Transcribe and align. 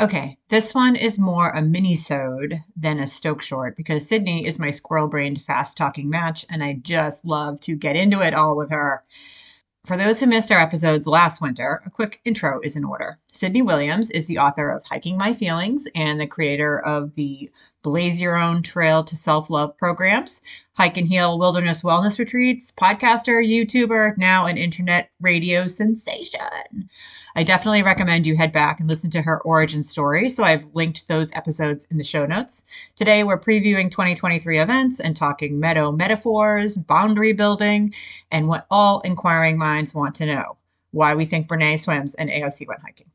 Okay, 0.00 0.38
this 0.48 0.76
one 0.76 0.94
is 0.94 1.18
more 1.18 1.50
a 1.50 1.60
mini-sode 1.60 2.60
than 2.76 3.00
a 3.00 3.06
Stoke 3.08 3.42
short 3.42 3.76
because 3.76 4.06
Sydney 4.06 4.46
is 4.46 4.56
my 4.56 4.70
squirrel-brained, 4.70 5.42
fast-talking 5.42 6.08
match, 6.08 6.46
and 6.48 6.62
I 6.62 6.74
just 6.74 7.24
love 7.24 7.60
to 7.62 7.74
get 7.74 7.96
into 7.96 8.20
it 8.20 8.32
all 8.32 8.56
with 8.56 8.70
her. 8.70 9.02
For 9.86 9.96
those 9.96 10.20
who 10.20 10.26
missed 10.26 10.52
our 10.52 10.60
episodes 10.60 11.08
last 11.08 11.40
winter, 11.40 11.82
a 11.84 11.90
quick 11.90 12.20
intro 12.24 12.60
is 12.62 12.76
in 12.76 12.84
order. 12.84 13.18
Sydney 13.26 13.62
Williams 13.62 14.10
is 14.10 14.28
the 14.28 14.38
author 14.38 14.68
of 14.68 14.84
Hiking 14.84 15.16
My 15.16 15.32
Feelings 15.32 15.88
and 15.96 16.20
the 16.20 16.26
creator 16.26 16.78
of 16.78 17.14
the 17.16 17.50
Blaze 17.82 18.20
Your 18.20 18.36
Own 18.36 18.62
Trail 18.62 19.02
to 19.02 19.16
Self 19.16 19.50
Love 19.50 19.76
programs, 19.78 20.42
Hike 20.76 20.98
and 20.98 21.08
Heal 21.08 21.38
Wilderness 21.38 21.82
Wellness 21.82 22.18
Retreats, 22.18 22.70
podcaster, 22.70 23.42
YouTuber, 23.44 24.18
now 24.18 24.46
an 24.46 24.58
internet 24.58 25.10
radio 25.20 25.66
sensation. 25.66 26.90
I 27.36 27.42
definitely 27.42 27.82
recommend 27.82 28.26
you 28.26 28.36
head 28.36 28.52
back 28.52 28.80
and 28.80 28.88
listen 28.88 29.10
to 29.10 29.22
her 29.22 29.40
origin 29.40 29.82
story. 29.82 30.28
So 30.30 30.44
I've 30.44 30.74
linked 30.74 31.08
those 31.08 31.32
episodes 31.32 31.86
in 31.90 31.98
the 31.98 32.04
show 32.04 32.26
notes. 32.26 32.64
Today 32.96 33.24
we're 33.24 33.38
previewing 33.38 33.90
2023 33.90 34.58
events 34.58 35.00
and 35.00 35.16
talking 35.16 35.60
meadow 35.60 35.92
metaphors, 35.92 36.78
boundary 36.78 37.32
building, 37.32 37.94
and 38.30 38.48
what 38.48 38.66
all 38.70 39.00
inquiring 39.00 39.58
minds 39.58 39.94
want 39.94 40.14
to 40.16 40.26
know 40.26 40.56
why 40.90 41.14
we 41.14 41.26
think 41.26 41.48
Brene 41.48 41.78
swims 41.78 42.14
and 42.14 42.30
AOC 42.30 42.66
went 42.66 42.82
hiking. 42.82 43.10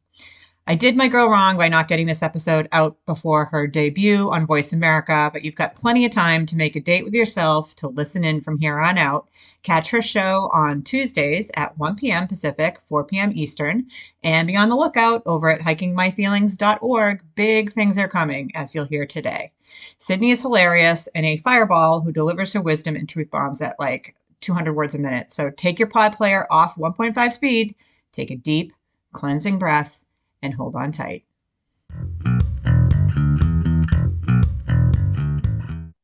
I 0.66 0.76
did 0.76 0.96
my 0.96 1.10
girl 1.10 1.28
wrong 1.28 1.58
by 1.58 1.68
not 1.68 1.90
getting 1.90 2.08
this 2.08 2.24
episode 2.24 2.70
out 2.72 2.96
before 3.06 3.44
her 3.44 3.68
debut 3.68 4.32
on 4.32 4.48
Voice 4.48 4.72
America, 4.72 5.30
but 5.34 5.44
you've 5.44 5.58
got 5.58 5.76
plenty 5.76 6.06
of 6.06 6.12
time 6.12 6.46
to 6.46 6.56
make 6.56 6.78
a 6.78 6.80
date 6.80 7.04
with 7.04 7.14
yourself 7.14 7.76
to 7.76 7.90
listen 7.90 8.24
in 8.24 8.40
from 8.40 8.58
here 8.58 8.80
on 8.80 8.98
out. 8.98 9.28
Catch 9.64 9.92
her 9.92 10.02
show 10.02 10.50
on 10.54 10.82
Tuesdays 10.82 11.52
at 11.58 11.78
1 11.78 11.98
p.m. 11.98 12.28
Pacific, 12.28 12.80
4 12.80 13.04
p.m. 13.04 13.34
Eastern, 13.36 13.88
and 14.24 14.48
be 14.48 14.56
on 14.56 14.70
the 14.70 14.78
lookout 14.78 15.22
over 15.26 15.50
at 15.50 15.60
hikingmyfeelings.org. 15.60 17.24
Big 17.36 17.74
things 17.74 17.98
are 17.98 18.08
coming, 18.08 18.50
as 18.56 18.74
you'll 18.74 18.86
hear 18.86 19.06
today. 19.06 19.52
Sydney 19.98 20.32
is 20.32 20.42
hilarious 20.44 21.10
and 21.14 21.26
a 21.26 21.36
fireball 21.36 22.00
who 22.00 22.14
delivers 22.14 22.54
her 22.54 22.62
wisdom 22.62 22.96
and 22.96 23.10
truth 23.10 23.30
bombs 23.30 23.62
at 23.62 23.78
like 23.82 24.16
200 24.40 24.74
words 24.74 24.96
a 24.96 25.00
minute. 25.00 25.30
So 25.30 25.50
take 25.50 25.78
your 25.78 25.90
pod 25.90 26.16
player 26.16 26.48
off 26.50 26.76
1.5 26.78 27.34
speed, 27.34 27.76
take 28.14 28.32
a 28.32 28.38
deep, 28.38 28.72
cleansing 29.12 29.60
breath 29.60 30.06
and 30.44 30.54
hold 30.54 30.76
on 30.76 30.92
tight. 30.92 31.24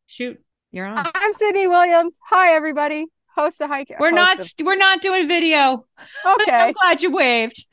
Shoot, 0.07 0.41
you're 0.71 0.85
on. 0.87 1.07
I'm 1.13 1.33
Sydney 1.33 1.67
Williams. 1.67 2.17
Hi, 2.29 2.55
everybody. 2.55 3.05
Host 3.35 3.61
of 3.61 3.69
Hike. 3.69 3.93
We're 3.99 4.11
not. 4.11 4.39
Of- 4.39 4.51
we're 4.63 4.75
not 4.75 5.01
doing 5.01 5.27
video. 5.27 5.85
Okay. 6.25 6.51
I'm 6.51 6.73
glad 6.73 7.01
you 7.01 7.11
waved. 7.11 7.65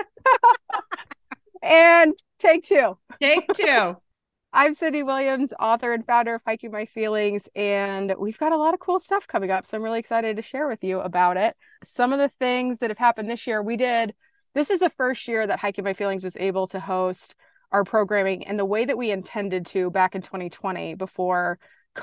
and 1.62 2.12
take 2.38 2.64
two. 2.64 2.98
Take 3.22 3.46
two. 3.54 3.96
I'm 4.52 4.74
Sydney 4.74 5.02
Williams, 5.02 5.52
author 5.60 5.92
and 5.92 6.04
founder 6.04 6.34
of 6.34 6.42
Hiking 6.46 6.70
My 6.70 6.86
Feelings, 6.86 7.48
and 7.54 8.14
we've 8.18 8.38
got 8.38 8.52
a 8.52 8.56
lot 8.56 8.74
of 8.74 8.80
cool 8.80 8.98
stuff 8.98 9.26
coming 9.26 9.50
up. 9.50 9.66
So 9.66 9.76
I'm 9.76 9.82
really 9.82 9.98
excited 9.98 10.36
to 10.36 10.42
share 10.42 10.66
with 10.66 10.82
you 10.82 11.00
about 11.00 11.36
it. 11.36 11.54
Some 11.84 12.12
of 12.12 12.18
the 12.18 12.30
things 12.40 12.78
that 12.78 12.90
have 12.90 12.98
happened 12.98 13.28
this 13.30 13.46
year, 13.46 13.62
we 13.62 13.76
did 13.76 14.14
this 14.56 14.70
is 14.70 14.80
the 14.80 14.88
first 14.88 15.28
year 15.28 15.46
that 15.46 15.58
Hiking 15.58 15.84
My 15.84 15.92
Feelings 15.92 16.24
was 16.24 16.34
able 16.38 16.66
to 16.68 16.80
host 16.80 17.34
our 17.72 17.84
programming 17.84 18.40
in 18.40 18.56
the 18.56 18.64
way 18.64 18.86
that 18.86 18.96
we 18.96 19.10
intended 19.10 19.66
to 19.66 19.90
back 19.90 20.14
in 20.14 20.22
2020 20.22 20.94
before 20.94 21.58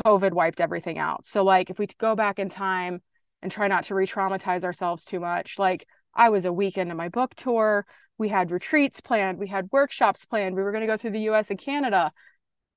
COVID 0.05 0.33
wiped 0.33 0.61
everything 0.61 0.99
out. 0.99 1.25
So, 1.25 1.43
like, 1.43 1.71
if 1.71 1.79
we 1.79 1.87
go 1.97 2.15
back 2.15 2.37
in 2.37 2.49
time 2.49 3.01
and 3.41 3.51
try 3.51 3.67
not 3.67 3.85
to 3.85 3.95
re 3.95 4.05
traumatize 4.05 4.63
ourselves 4.63 5.03
too 5.03 5.19
much, 5.19 5.57
like, 5.57 5.87
I 6.13 6.29
was 6.29 6.45
a 6.45 6.53
week 6.53 6.77
into 6.77 6.93
my 6.93 7.09
book 7.09 7.33
tour. 7.33 7.87
We 8.19 8.29
had 8.29 8.51
retreats 8.51 9.01
planned, 9.01 9.39
we 9.39 9.47
had 9.47 9.69
workshops 9.71 10.23
planned. 10.23 10.55
We 10.55 10.61
were 10.61 10.71
going 10.71 10.81
to 10.81 10.87
go 10.87 10.97
through 10.97 11.11
the 11.11 11.31
US 11.31 11.49
and 11.49 11.57
Canada. 11.57 12.11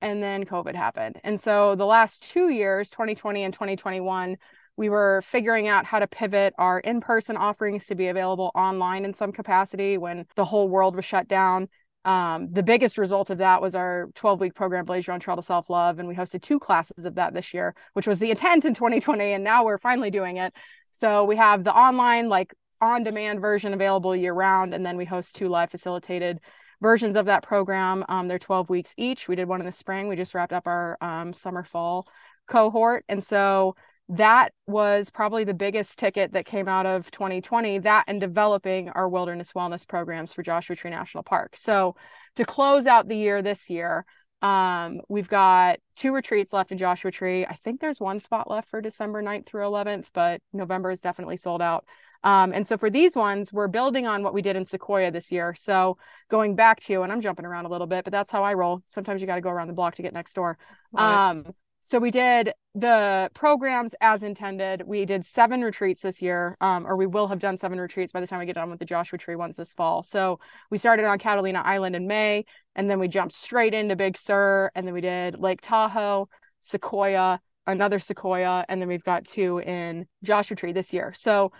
And 0.01 0.23
then 0.23 0.43
COVID 0.43 0.73
happened. 0.73 1.19
And 1.23 1.39
so 1.39 1.75
the 1.75 1.85
last 1.85 2.23
two 2.23 2.49
years, 2.49 2.89
2020 2.89 3.43
and 3.43 3.53
2021, 3.53 4.37
we 4.77 4.89
were 4.89 5.23
figuring 5.25 5.67
out 5.67 5.85
how 5.85 5.99
to 5.99 6.07
pivot 6.07 6.53
our 6.57 6.79
in 6.79 7.01
person 7.01 7.35
offerings 7.35 7.87
to 7.87 7.95
be 7.95 8.07
available 8.07 8.51
online 8.55 9.03
in 9.03 9.13
some 9.13 9.31
capacity 9.31 9.97
when 9.97 10.25
the 10.35 10.45
whole 10.45 10.69
world 10.69 10.95
was 10.95 11.03
shut 11.03 11.27
down. 11.27 11.67
Um, 12.05 12.53
the 12.53 12.63
biggest 12.63 12.97
result 12.97 13.29
of 13.31 13.39
that 13.39 13.61
was 13.61 13.75
our 13.75 14.07
12 14.15 14.39
week 14.39 14.55
program, 14.55 14.85
Blaze 14.85 15.05
Your 15.05 15.15
Own 15.15 15.19
Trail 15.19 15.35
to 15.35 15.43
Self 15.43 15.69
Love. 15.69 15.99
And 15.99 16.07
we 16.07 16.15
hosted 16.15 16.41
two 16.41 16.59
classes 16.59 17.05
of 17.05 17.15
that 17.15 17.33
this 17.33 17.53
year, 17.53 17.75
which 17.93 18.07
was 18.07 18.19
the 18.19 18.29
intent 18.29 18.65
in 18.65 18.75
2020. 18.75 19.33
And 19.33 19.43
now 19.43 19.65
we're 19.65 19.79
finally 19.79 20.11
doing 20.11 20.37
it. 20.37 20.53
So 20.93 21.25
we 21.25 21.35
have 21.35 21.63
the 21.63 21.75
online, 21.75 22.29
like 22.29 22.53
on 22.79 23.03
demand 23.03 23.41
version 23.41 23.73
available 23.73 24.15
year 24.15 24.33
round. 24.33 24.73
And 24.73 24.85
then 24.85 24.95
we 24.95 25.05
host 25.05 25.35
two 25.35 25.49
live 25.49 25.71
facilitated 25.71 26.39
versions 26.81 27.17
of 27.17 27.25
that 27.25 27.43
program. 27.43 28.05
Um, 28.07 28.27
they're 28.27 28.39
12 28.39 28.69
weeks 28.69 28.93
each. 28.95 29.27
We 29.27 29.35
did 29.35 29.47
one 29.47 29.59
in 29.59 29.65
the 29.65 29.71
spring. 29.71 30.07
We 30.07 30.15
just 30.15 30.35
wrapped 30.35 30.53
up 30.53 30.67
our 30.67 30.97
um, 31.01 31.33
summer 31.33 31.63
fall 31.63 32.07
cohort. 32.47 33.03
And 33.09 33.23
so 33.23 33.75
that 34.09 34.53
was 34.67 35.09
probably 35.09 35.43
the 35.43 35.53
biggest 35.53 35.99
ticket 35.99 36.31
that 36.31 36.45
came 36.45 36.67
out 36.67 36.85
of 36.85 37.11
2020 37.11 37.79
that 37.79 38.05
and 38.07 38.21
developing 38.21 38.89
our 38.89 39.09
wilderness 39.09 39.51
wellness 39.51 39.85
programs 39.85 40.33
for 40.33 40.43
joshua 40.43 40.75
tree 40.75 40.91
national 40.91 41.23
park. 41.23 41.55
So 41.57 41.95
to 42.37 42.45
close 42.45 42.87
out 42.87 43.07
the 43.07 43.17
year 43.17 43.41
this 43.41 43.69
year 43.69 44.05
um, 44.41 45.01
we've 45.09 45.27
got 45.27 45.79
two 45.95 46.13
retreats 46.13 46.53
left 46.53 46.71
in 46.71 46.77
joshua 46.77 47.11
tree. 47.11 47.45
I 47.45 47.57
think 47.63 47.81
there's 47.81 47.99
one 47.99 48.19
spot 48.21 48.49
left 48.49 48.69
for 48.69 48.79
december 48.79 49.21
9th 49.21 49.45
through 49.45 49.63
11th 49.63 50.05
but 50.13 50.41
november 50.53 50.89
is 50.91 51.01
definitely 51.01 51.37
sold 51.37 51.61
out. 51.61 51.85
Um, 52.23 52.51
and 52.53 52.65
so 52.65 52.77
for 52.77 52.89
these 52.89 53.15
ones 53.15 53.51
we're 53.51 53.67
building 53.67 54.07
on 54.07 54.23
what 54.23 54.33
we 54.33 54.41
did 54.41 54.55
in 54.55 54.63
sequoia 54.63 55.11
this 55.11 55.33
year. 55.33 55.53
So 55.53 55.97
going 56.29 56.55
back 56.55 56.79
to 56.83 57.01
and 57.01 57.11
i'm 57.11 57.19
jumping 57.19 57.45
around 57.45 57.65
a 57.65 57.69
little 57.69 57.87
bit 57.87 58.05
but 58.05 58.11
that's 58.11 58.31
how 58.31 58.43
i 58.43 58.53
roll. 58.53 58.83
Sometimes 58.87 59.19
you 59.19 59.27
got 59.27 59.35
to 59.35 59.41
go 59.41 59.49
around 59.49 59.67
the 59.67 59.73
block 59.73 59.95
to 59.95 60.01
get 60.01 60.13
next 60.13 60.33
door. 60.33 60.57
Um, 60.95 61.53
so 61.87 61.99
we 61.99 62.11
did 62.11 62.51
the 62.75 63.31
programs 63.33 63.95
as 64.01 64.21
intended. 64.21 64.83
We 64.85 65.05
did 65.05 65.25
seven 65.25 65.61
retreats 65.61 66.01
this 66.01 66.21
year, 66.21 66.57
um, 66.59 66.85
or 66.85 66.97
we 66.97 67.07
will 67.07 67.29
have 67.29 67.39
done 67.39 67.57
seven 67.57 67.79
retreats 67.79 68.11
by 68.11 68.19
the 68.19 68.27
time 68.27 68.39
we 68.39 68.45
get 68.45 68.55
done 68.55 68.69
with 68.69 68.79
the 68.79 68.85
Joshua 68.85 69.17
Tree 69.17 69.37
ones 69.37 69.55
this 69.55 69.73
fall. 69.73 70.03
So 70.03 70.41
we 70.69 70.79
started 70.79 71.05
on 71.05 71.17
Catalina 71.17 71.61
Island 71.63 71.95
in 71.95 72.05
May, 72.05 72.43
and 72.75 72.89
then 72.89 72.99
we 72.99 73.07
jumped 73.07 73.33
straight 73.33 73.73
into 73.73 73.95
Big 73.95 74.17
Sur, 74.17 74.69
and 74.75 74.85
then 74.85 74.93
we 74.93 74.99
did 74.99 75.39
Lake 75.39 75.61
Tahoe, 75.61 76.27
Sequoia, 76.59 77.39
another 77.65 77.99
Sequoia, 77.99 78.65
and 78.67 78.81
then 78.81 78.89
we've 78.89 79.05
got 79.05 79.23
two 79.23 79.59
in 79.59 80.07
Joshua 80.23 80.57
Tree 80.57 80.73
this 80.73 80.91
year. 80.91 81.13
So 81.15 81.53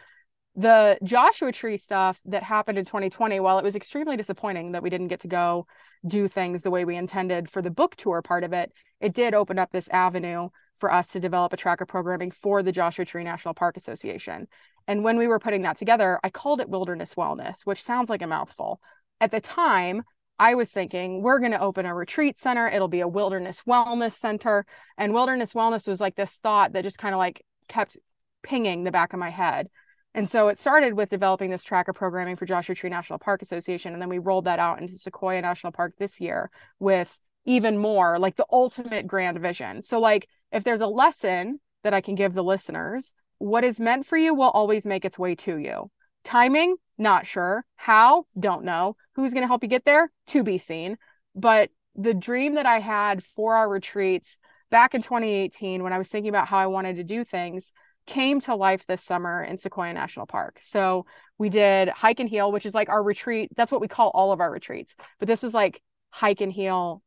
the 0.57 0.97
Joshua 1.03 1.53
Tree 1.53 1.77
stuff 1.77 2.19
that 2.25 2.44
happened 2.44 2.77
in 2.77 2.83
2020, 2.83 3.39
while 3.39 3.59
it 3.59 3.63
was 3.63 3.77
extremely 3.77 4.17
disappointing 4.17 4.73
that 4.73 4.83
we 4.83 4.89
didn't 4.89 5.07
get 5.07 5.21
to 5.21 5.29
go 5.29 5.67
do 6.05 6.27
things 6.27 6.63
the 6.63 6.71
way 6.71 6.83
we 6.83 6.97
intended 6.97 7.49
for 7.49 7.61
the 7.61 7.69
book 7.69 7.95
tour 7.95 8.21
part 8.21 8.44
of 8.44 8.51
it, 8.51 8.73
it 9.00 9.13
did 9.13 9.34
open 9.34 9.59
up 9.59 9.72
this 9.72 9.90
avenue 9.90 10.50
for 10.78 10.91
us 10.91 11.12
to 11.12 11.19
develop 11.19 11.53
a 11.53 11.58
tracker 11.58 11.85
programming 11.85 12.31
for 12.31 12.62
the 12.63 12.72
Joshua 12.72 13.06
Tree 13.06 13.24
National 13.24 13.53
Park 13.53 13.78
Association. 13.78 14.47
And 14.88 15.03
when 15.03 15.18
we 15.18 15.28
were 15.28 15.40
putting 15.40 15.63
that 15.63 15.78
together, 15.78 16.19
I 16.24 16.30
called 16.30 16.62
it 16.62 16.69
Wilderness 16.69 17.16
Wellness, 17.16 17.62
which 17.66 17.84
sounds 17.84 18.09
like 18.09 18.22
a 18.22 18.28
mouthful. 18.28 18.80
At 19.19 19.31
the 19.31 19.41
time, 19.41 20.03
I 20.40 20.56
was 20.56 20.72
thinking 20.72 21.22
we're 21.22 21.40
going 21.40 21.52
to 21.52 21.62
open 21.62 21.86
a 21.86 21.96
retreat 21.96 22.38
center. 22.38 22.68
It'll 22.68 22.88
be 22.88 23.00
a 23.00 23.07
wilderness 23.07 23.63
wellness 23.68 24.13
center. 24.13 24.66
And 24.97 25.13
wilderness 25.13 25.53
wellness 25.53 25.88
was 25.88 26.00
like 26.00 26.16
this 26.16 26.36
thought 26.36 26.74
that 26.74 26.84
just 26.84 27.00
kind 27.00 27.16
of 27.16 27.19
like 27.19 27.44
kept 27.68 27.97
pinging 28.44 28.84
the 28.84 28.91
back 28.91 29.13
of 29.13 29.19
my 29.19 29.30
head. 29.30 29.68
And 30.13 30.30
so 30.30 30.47
it 30.47 30.57
started 30.57 30.94
with 30.94 31.09
developing 31.09 31.50
this 31.50 31.63
tracker 31.63 31.94
programming 31.94 32.36
for 32.36 32.46
Joshua 32.46 32.75
Tree 32.75 32.90
National 32.90 33.19
Park 33.19 33.41
Association. 33.41 33.94
And 33.94 34.02
then 34.02 34.09
we 34.09 34.19
rolled 34.19 34.46
that 34.46 34.59
out 34.59 34.80
into 34.80 34.97
Sequoia 34.97 35.41
National 35.41 35.72
Park 35.72 35.94
this 35.97 36.22
year 36.22 36.50
with 36.80 37.19
even 37.47 37.78
more 37.78 38.19
like 38.19 38.35
the 38.35 38.46
ultimate 38.52 39.08
grand 39.08 39.40
vision. 39.40 39.81
So, 39.81 40.00
like, 40.00 40.28
if 40.52 40.63
there's 40.63 40.81
a 40.81 40.88
lesson 40.88 41.59
that 41.84 41.94
I 41.94 42.02
can 42.02 42.13
give 42.13 42.34
the 42.34 42.44
listeners, 42.44 43.13
what 43.40 43.63
is 43.63 43.80
meant 43.80 44.06
for 44.06 44.18
you 44.18 44.35
will 44.35 44.50
always 44.50 44.85
make 44.85 45.06
its 45.06 45.18
way 45.18 45.34
to 45.35 45.57
you. 45.57 45.90
Timing, 46.24 46.75
not 46.97 47.25
sure. 47.25 47.66
How, 47.75 48.25
don't 48.38 48.66
know. 48.66 48.98
Who's 49.16 49.33
going 49.33 49.44
to 49.44 49.48
help 49.48 49.63
you 49.63 49.69
get 49.69 49.86
there? 49.86 50.12
To 50.27 50.44
be 50.44 50.57
seen. 50.57 50.98
But 51.33 51.69
the 51.95 52.13
dream 52.13 52.56
that 52.56 52.66
I 52.66 52.80
had 52.80 53.24
for 53.24 53.56
our 53.56 53.69
retreats 53.69 54.38
back 54.69 54.94
in 54.94 55.01
2018, 55.01 55.81
when 55.81 55.94
I 55.94 55.98
was 55.98 56.10
thinking 56.10 56.30
about 56.30 56.48
how 56.48 56.57
I 56.57 56.68
wanted 56.68 56.98
to 56.98 57.04
do 57.04 57.24
things, 57.24 57.71
came 58.06 58.42
to 58.42 58.56
life 58.56 58.86
this 58.88 59.04
summer 59.04 59.44
in 59.44 59.57
Sequoia 59.57 59.94
National 59.94 60.25
Park. 60.25 60.60
So 60.62 61.06
we 61.38 61.50
did 61.50 61.89
hike 61.89 62.19
and 62.19 62.30
heal, 62.30 62.51
which 62.51 62.66
is 62.66 62.74
like 62.74 62.89
our 62.89 63.04
retreat. 63.04 63.51
That's 63.56 63.71
what 63.71 63.81
we 63.81 63.88
call 63.88 64.10
all 64.13 64.31
of 64.31 64.42
our 64.42 64.51
retreats. 64.51 64.95
But 65.19 65.27
this 65.27 65.44
was 65.44 65.54
like 65.54 65.81
hike 66.10 66.42
and 66.42 66.51
heal 66.51 67.04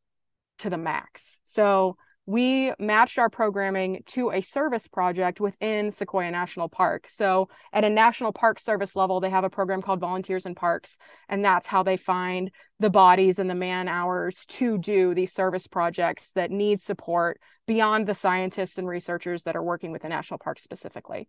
to 0.60 0.70
the 0.70 0.78
max. 0.78 1.40
So 1.44 1.96
we 2.30 2.72
matched 2.78 3.18
our 3.18 3.28
programming 3.28 4.02
to 4.06 4.30
a 4.30 4.40
service 4.40 4.86
project 4.86 5.40
within 5.40 5.90
Sequoia 5.90 6.30
National 6.30 6.68
Park. 6.68 7.06
So, 7.08 7.48
at 7.72 7.82
a 7.82 7.90
national 7.90 8.32
park 8.32 8.60
service 8.60 8.94
level, 8.94 9.18
they 9.18 9.30
have 9.30 9.42
a 9.42 9.50
program 9.50 9.82
called 9.82 9.98
Volunteers 9.98 10.46
in 10.46 10.54
Parks, 10.54 10.96
and 11.28 11.44
that's 11.44 11.66
how 11.66 11.82
they 11.82 11.96
find 11.96 12.52
the 12.78 12.88
bodies 12.88 13.40
and 13.40 13.50
the 13.50 13.54
man 13.56 13.88
hours 13.88 14.46
to 14.46 14.78
do 14.78 15.12
these 15.12 15.32
service 15.32 15.66
projects 15.66 16.30
that 16.32 16.52
need 16.52 16.80
support 16.80 17.40
beyond 17.66 18.06
the 18.06 18.14
scientists 18.14 18.78
and 18.78 18.86
researchers 18.86 19.42
that 19.42 19.56
are 19.56 19.64
working 19.64 19.90
with 19.90 20.02
the 20.02 20.08
national 20.08 20.38
park 20.38 20.60
specifically. 20.60 21.28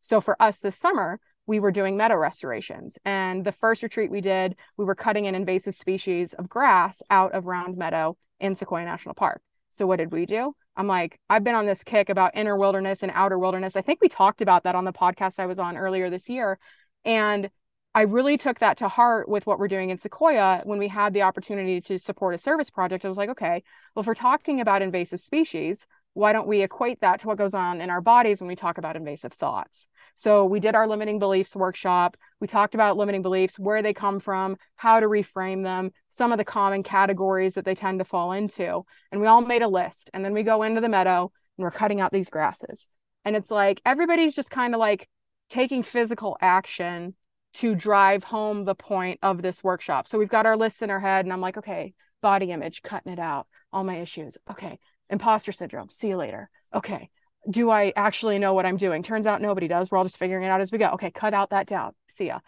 So, 0.00 0.20
for 0.20 0.40
us 0.42 0.58
this 0.58 0.76
summer, 0.76 1.20
we 1.46 1.58
were 1.58 1.72
doing 1.72 1.96
meadow 1.96 2.16
restorations. 2.16 2.98
And 3.04 3.44
the 3.44 3.52
first 3.52 3.82
retreat 3.82 4.10
we 4.10 4.20
did, 4.20 4.56
we 4.76 4.84
were 4.84 4.94
cutting 4.94 5.26
an 5.26 5.34
invasive 5.34 5.74
species 5.74 6.32
of 6.34 6.48
grass 6.48 7.02
out 7.10 7.32
of 7.32 7.46
Round 7.46 7.76
Meadow 7.76 8.16
in 8.38 8.54
Sequoia 8.54 8.84
National 8.84 9.14
Park. 9.14 9.42
So 9.70 9.86
what 9.86 9.96
did 9.96 10.12
we 10.12 10.26
do? 10.26 10.54
I'm 10.76 10.86
like, 10.86 11.18
I've 11.28 11.44
been 11.44 11.54
on 11.54 11.66
this 11.66 11.84
kick 11.84 12.08
about 12.08 12.36
inner 12.36 12.56
wilderness 12.56 13.02
and 13.02 13.12
outer 13.14 13.38
wilderness. 13.38 13.76
I 13.76 13.82
think 13.82 14.00
we 14.00 14.08
talked 14.08 14.42
about 14.42 14.64
that 14.64 14.74
on 14.74 14.84
the 14.84 14.92
podcast 14.92 15.38
I 15.38 15.46
was 15.46 15.58
on 15.58 15.76
earlier 15.76 16.10
this 16.10 16.28
year. 16.28 16.58
And 17.04 17.50
I 17.94 18.02
really 18.02 18.36
took 18.36 18.60
that 18.60 18.78
to 18.78 18.88
heart 18.88 19.28
with 19.28 19.46
what 19.46 19.58
we're 19.58 19.68
doing 19.68 19.90
in 19.90 19.98
Sequoia 19.98 20.62
when 20.64 20.78
we 20.78 20.86
had 20.86 21.12
the 21.12 21.22
opportunity 21.22 21.80
to 21.82 21.98
support 21.98 22.34
a 22.34 22.38
service 22.38 22.70
project. 22.70 23.04
I 23.04 23.08
was 23.08 23.16
like, 23.16 23.30
okay, 23.30 23.64
well, 23.94 24.02
if 24.02 24.06
we're 24.06 24.14
talking 24.14 24.60
about 24.60 24.82
invasive 24.82 25.20
species, 25.20 25.86
why 26.14 26.32
don't 26.32 26.48
we 26.48 26.62
equate 26.62 27.00
that 27.00 27.20
to 27.20 27.28
what 27.28 27.38
goes 27.38 27.54
on 27.54 27.80
in 27.80 27.88
our 27.88 28.00
bodies 28.00 28.40
when 28.40 28.48
we 28.48 28.56
talk 28.56 28.78
about 28.78 28.96
invasive 28.96 29.32
thoughts? 29.34 29.86
So 30.16 30.44
we 30.44 30.60
did 30.60 30.74
our 30.74 30.86
limiting 30.86 31.18
beliefs 31.18 31.54
workshop. 31.54 32.16
We 32.40 32.46
talked 32.46 32.74
about 32.74 32.96
limiting 32.96 33.22
beliefs, 33.22 33.58
where 33.58 33.80
they 33.80 33.94
come 33.94 34.20
from, 34.20 34.56
how 34.76 35.00
to 35.00 35.06
reframe 35.06 35.62
them, 35.62 35.92
some 36.08 36.32
of 36.32 36.38
the 36.38 36.44
common 36.44 36.82
categories 36.82 37.54
that 37.54 37.64
they 37.64 37.74
tend 37.74 38.00
to 38.00 38.04
fall 38.04 38.32
into. 38.32 38.84
And 39.12 39.20
we 39.20 39.26
all 39.26 39.40
made 39.40 39.62
a 39.62 39.68
list. 39.68 40.10
And 40.12 40.24
then 40.24 40.34
we 40.34 40.42
go 40.42 40.62
into 40.62 40.80
the 40.80 40.88
meadow 40.88 41.30
and 41.56 41.64
we're 41.64 41.70
cutting 41.70 42.00
out 42.00 42.12
these 42.12 42.28
grasses. 42.28 42.86
And 43.24 43.36
it's 43.36 43.50
like 43.50 43.80
everybody's 43.86 44.34
just 44.34 44.50
kind 44.50 44.74
of 44.74 44.80
like 44.80 45.08
taking 45.48 45.82
physical 45.82 46.36
action 46.40 47.14
to 47.52 47.74
drive 47.74 48.24
home 48.24 48.64
the 48.64 48.74
point 48.74 49.18
of 49.22 49.42
this 49.42 49.62
workshop. 49.64 50.06
So 50.06 50.18
we've 50.18 50.28
got 50.28 50.46
our 50.46 50.56
lists 50.56 50.82
in 50.82 50.90
our 50.90 51.00
head, 51.00 51.24
and 51.24 51.32
I'm 51.32 51.40
like, 51.40 51.58
okay, 51.58 51.94
body 52.22 52.52
image, 52.52 52.82
cutting 52.82 53.12
it 53.12 53.18
out, 53.18 53.46
all 53.72 53.84
my 53.84 53.96
issues. 53.96 54.38
Okay, 54.50 54.78
imposter 55.10 55.52
syndrome, 55.52 55.90
see 55.90 56.08
you 56.08 56.16
later. 56.16 56.48
Okay, 56.74 57.10
do 57.48 57.70
I 57.70 57.92
actually 57.96 58.38
know 58.38 58.54
what 58.54 58.66
I'm 58.66 58.76
doing? 58.76 59.02
Turns 59.02 59.26
out 59.26 59.40
nobody 59.40 59.68
does. 59.68 59.90
We're 59.90 59.98
all 59.98 60.04
just 60.04 60.18
figuring 60.18 60.44
it 60.44 60.48
out 60.48 60.60
as 60.60 60.72
we 60.72 60.78
go. 60.78 60.90
Okay, 60.90 61.10
cut 61.10 61.34
out 61.34 61.50
that 61.50 61.66
doubt. 61.66 61.94
See 62.08 62.26
ya. 62.26 62.40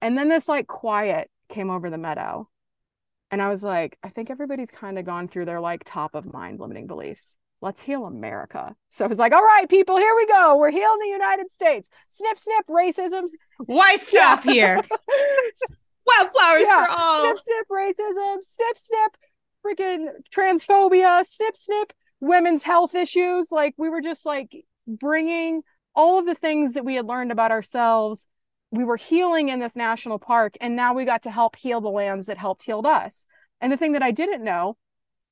And 0.00 0.16
then 0.16 0.28
this 0.28 0.48
like 0.48 0.66
quiet 0.66 1.30
came 1.48 1.70
over 1.70 1.90
the 1.90 1.98
meadow. 1.98 2.48
And 3.30 3.42
I 3.42 3.48
was 3.48 3.62
like, 3.62 3.98
I 4.02 4.08
think 4.08 4.30
everybody's 4.30 4.70
kind 4.70 4.98
of 4.98 5.04
gone 5.04 5.28
through 5.28 5.46
their 5.46 5.60
like 5.60 5.82
top 5.84 6.14
of 6.14 6.32
mind 6.32 6.60
limiting 6.60 6.86
beliefs. 6.86 7.38
Let's 7.60 7.80
heal 7.80 8.04
America. 8.04 8.74
So 8.90 9.04
I 9.04 9.08
was 9.08 9.18
like, 9.18 9.32
all 9.32 9.42
right, 9.42 9.68
people, 9.68 9.96
here 9.96 10.14
we 10.14 10.26
go. 10.26 10.56
We're 10.58 10.70
healing 10.70 10.98
the 11.00 11.08
United 11.08 11.50
States. 11.50 11.88
Snip, 12.10 12.38
snip, 12.38 12.66
racism. 12.68 13.24
Why 13.64 13.96
stop 13.96 14.44
yeah. 14.44 14.52
here? 14.52 14.74
Wildflowers 16.06 16.66
yeah. 16.66 16.86
for 16.86 16.92
all. 16.92 17.22
Snip, 17.24 17.38
snip, 17.40 17.68
racism. 17.68 18.36
Snip, 18.42 18.78
snip, 18.78 19.16
freaking 19.66 20.08
transphobia. 20.34 21.26
Snip, 21.26 21.56
snip, 21.56 21.92
women's 22.20 22.62
health 22.62 22.94
issues. 22.94 23.50
Like 23.50 23.74
we 23.76 23.88
were 23.88 24.00
just 24.00 24.24
like 24.26 24.64
bringing 24.86 25.62
all 25.94 26.18
of 26.18 26.26
the 26.26 26.34
things 26.34 26.74
that 26.74 26.84
we 26.84 26.94
had 26.94 27.06
learned 27.06 27.32
about 27.32 27.50
ourselves. 27.50 28.28
We 28.70 28.84
were 28.84 28.96
healing 28.96 29.48
in 29.48 29.60
this 29.60 29.76
national 29.76 30.18
park, 30.18 30.56
and 30.60 30.76
now 30.76 30.92
we 30.92 31.04
got 31.04 31.22
to 31.22 31.30
help 31.30 31.56
heal 31.56 31.80
the 31.80 31.88
lands 31.88 32.26
that 32.26 32.36
helped 32.36 32.64
healed 32.64 32.86
us. 32.86 33.24
And 33.60 33.72
the 33.72 33.76
thing 33.76 33.92
that 33.92 34.02
I 34.02 34.10
didn't 34.10 34.44
know 34.44 34.76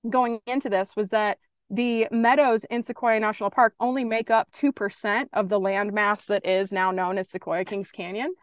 going 0.09 0.41
into 0.47 0.71
this 0.71 0.97
was 0.97 1.11
that 1.11 1.39
the 1.71 2.07
meadows 2.11 2.65
in 2.65 2.83
Sequoia 2.83 3.19
National 3.21 3.51
Park 3.51 3.75
only 3.81 4.05
make 4.05 4.31
up 4.31 4.51
2% 4.53 5.29
of 5.33 5.49
the 5.49 5.59
land 5.59 5.93
mass 5.93 6.27
that 6.27 6.47
is 6.47 6.73
now 6.73 6.91
known 6.91 7.19
as 7.19 7.31
Sequoia 7.31 7.65
Kings 7.65 7.91
Canyon. 7.91 8.35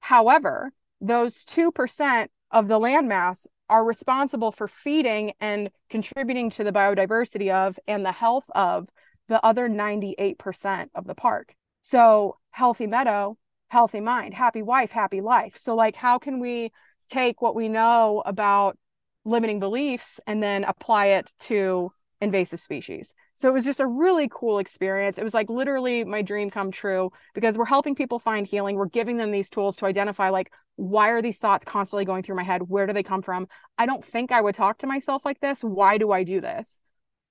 However, 0.00 0.72
those 1.00 1.44
2% 1.44 2.28
of 2.50 2.68
the 2.68 2.78
land 2.78 3.08
mass 3.08 3.46
are 3.68 3.84
responsible 3.84 4.52
for 4.52 4.68
feeding 4.68 5.32
and 5.40 5.70
contributing 5.90 6.50
to 6.50 6.64
the 6.64 6.72
biodiversity 6.72 7.52
of 7.52 7.78
and 7.86 8.04
the 8.04 8.12
health 8.12 8.50
of 8.54 8.88
the 9.28 9.44
other 9.44 9.68
98% 9.68 10.90
of 10.94 11.06
the 11.06 11.14
park. 11.14 11.54
So, 11.80 12.38
healthy 12.50 12.86
meadow, 12.86 13.36
healthy 13.68 14.00
mind, 14.00 14.34
happy 14.34 14.62
wife, 14.62 14.92
happy 14.92 15.20
life. 15.20 15.56
So, 15.56 15.74
like, 15.74 15.96
how 15.96 16.18
can 16.18 16.40
we 16.40 16.72
take 17.08 17.42
what 17.42 17.54
we 17.54 17.68
know 17.68 18.22
about 18.24 18.78
limiting 19.24 19.60
beliefs 19.60 20.20
and 20.26 20.42
then 20.42 20.64
apply 20.64 21.06
it 21.06 21.30
to 21.40 21.92
invasive 22.20 22.60
species. 22.60 23.12
So 23.34 23.48
it 23.48 23.52
was 23.52 23.64
just 23.64 23.80
a 23.80 23.86
really 23.86 24.28
cool 24.32 24.58
experience. 24.58 25.18
It 25.18 25.24
was 25.24 25.34
like 25.34 25.50
literally 25.50 26.04
my 26.04 26.22
dream 26.22 26.50
come 26.50 26.70
true 26.70 27.10
because 27.34 27.58
we're 27.58 27.66
helping 27.66 27.94
people 27.94 28.18
find 28.18 28.46
healing. 28.46 28.76
We're 28.76 28.86
giving 28.86 29.16
them 29.16 29.30
these 29.30 29.50
tools 29.50 29.76
to 29.76 29.86
identify 29.86 30.30
like 30.30 30.50
why 30.76 31.08
are 31.08 31.22
these 31.22 31.38
thoughts 31.38 31.64
constantly 31.64 32.04
going 32.04 32.22
through 32.22 32.36
my 32.36 32.42
head? 32.42 32.62
Where 32.68 32.86
do 32.86 32.92
they 32.92 33.02
come 33.02 33.22
from? 33.22 33.48
I 33.78 33.86
don't 33.86 34.04
think 34.04 34.30
I 34.30 34.40
would 34.40 34.54
talk 34.54 34.78
to 34.78 34.86
myself 34.86 35.24
like 35.24 35.40
this. 35.40 35.62
Why 35.62 35.98
do 35.98 36.12
I 36.12 36.22
do 36.22 36.40
this? 36.40 36.80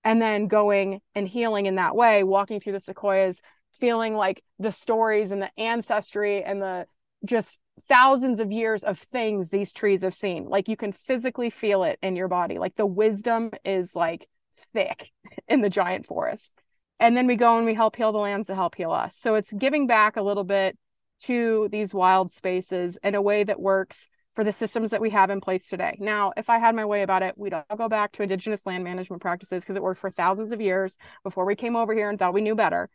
And 0.03 0.21
then 0.21 0.47
going 0.47 1.01
and 1.13 1.27
healing 1.27 1.67
in 1.67 1.75
that 1.75 1.95
way, 1.95 2.23
walking 2.23 2.59
through 2.59 2.73
the 2.73 2.79
sequoias, 2.79 3.41
feeling 3.79 4.15
like 4.15 4.43
the 4.59 4.71
stories 4.71 5.31
and 5.31 5.41
the 5.41 5.51
ancestry 5.59 6.43
and 6.43 6.61
the 6.61 6.87
just 7.23 7.57
thousands 7.87 8.39
of 8.39 8.51
years 8.51 8.83
of 8.83 8.97
things 8.97 9.49
these 9.49 9.73
trees 9.73 10.01
have 10.01 10.15
seen. 10.15 10.45
Like 10.45 10.67
you 10.67 10.77
can 10.77 10.91
physically 10.91 11.49
feel 11.49 11.83
it 11.83 11.99
in 12.01 12.15
your 12.15 12.27
body. 12.27 12.57
Like 12.57 12.75
the 12.75 12.85
wisdom 12.85 13.51
is 13.63 13.95
like 13.95 14.27
thick 14.63 15.11
in 15.47 15.61
the 15.61 15.69
giant 15.69 16.05
forest. 16.05 16.51
And 16.99 17.15
then 17.15 17.27
we 17.27 17.35
go 17.35 17.57
and 17.57 17.65
we 17.65 17.73
help 17.73 17.95
heal 17.95 18.11
the 18.11 18.19
lands 18.19 18.47
to 18.47 18.55
help 18.55 18.75
heal 18.75 18.91
us. 18.91 19.17
So 19.17 19.35
it's 19.35 19.51
giving 19.53 19.87
back 19.87 20.15
a 20.15 20.21
little 20.21 20.43
bit 20.43 20.77
to 21.23 21.67
these 21.71 21.93
wild 21.93 22.31
spaces 22.31 22.97
in 23.03 23.15
a 23.15 23.21
way 23.21 23.43
that 23.43 23.59
works 23.59 24.07
for 24.35 24.43
the 24.43 24.51
systems 24.51 24.91
that 24.91 25.01
we 25.01 25.09
have 25.11 25.29
in 25.29 25.39
place 25.39 25.67
today. 25.67 25.97
Now, 25.99 26.33
if 26.35 26.49
I 26.49 26.57
had 26.57 26.75
my 26.75 26.85
way 26.85 27.03
about 27.03 27.23
it, 27.23 27.37
we'd 27.37 27.53
all 27.53 27.63
go 27.77 27.87
back 27.87 28.11
to 28.13 28.23
indigenous 28.23 28.65
land 28.65 28.83
management 28.83 29.21
practices 29.21 29.63
because 29.63 29.77
it 29.77 29.83
worked 29.83 30.01
for 30.01 30.11
thousands 30.11 30.51
of 30.51 30.59
years 30.59 30.97
before 31.23 31.45
we 31.45 31.55
came 31.55 31.75
over 31.75 31.93
here 31.93 32.09
and 32.09 32.19
thought 32.19 32.33
we 32.33 32.41
knew 32.41 32.55
better. 32.55 32.89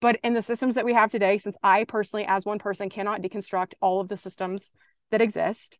But 0.00 0.18
in 0.24 0.34
the 0.34 0.42
systems 0.42 0.74
that 0.74 0.84
we 0.84 0.94
have 0.94 1.10
today, 1.10 1.38
since 1.38 1.56
I 1.62 1.84
personally, 1.84 2.24
as 2.26 2.44
one 2.44 2.58
person, 2.58 2.88
cannot 2.88 3.22
deconstruct 3.22 3.74
all 3.80 4.00
of 4.00 4.08
the 4.08 4.16
systems 4.16 4.72
that 5.10 5.20
exist, 5.20 5.78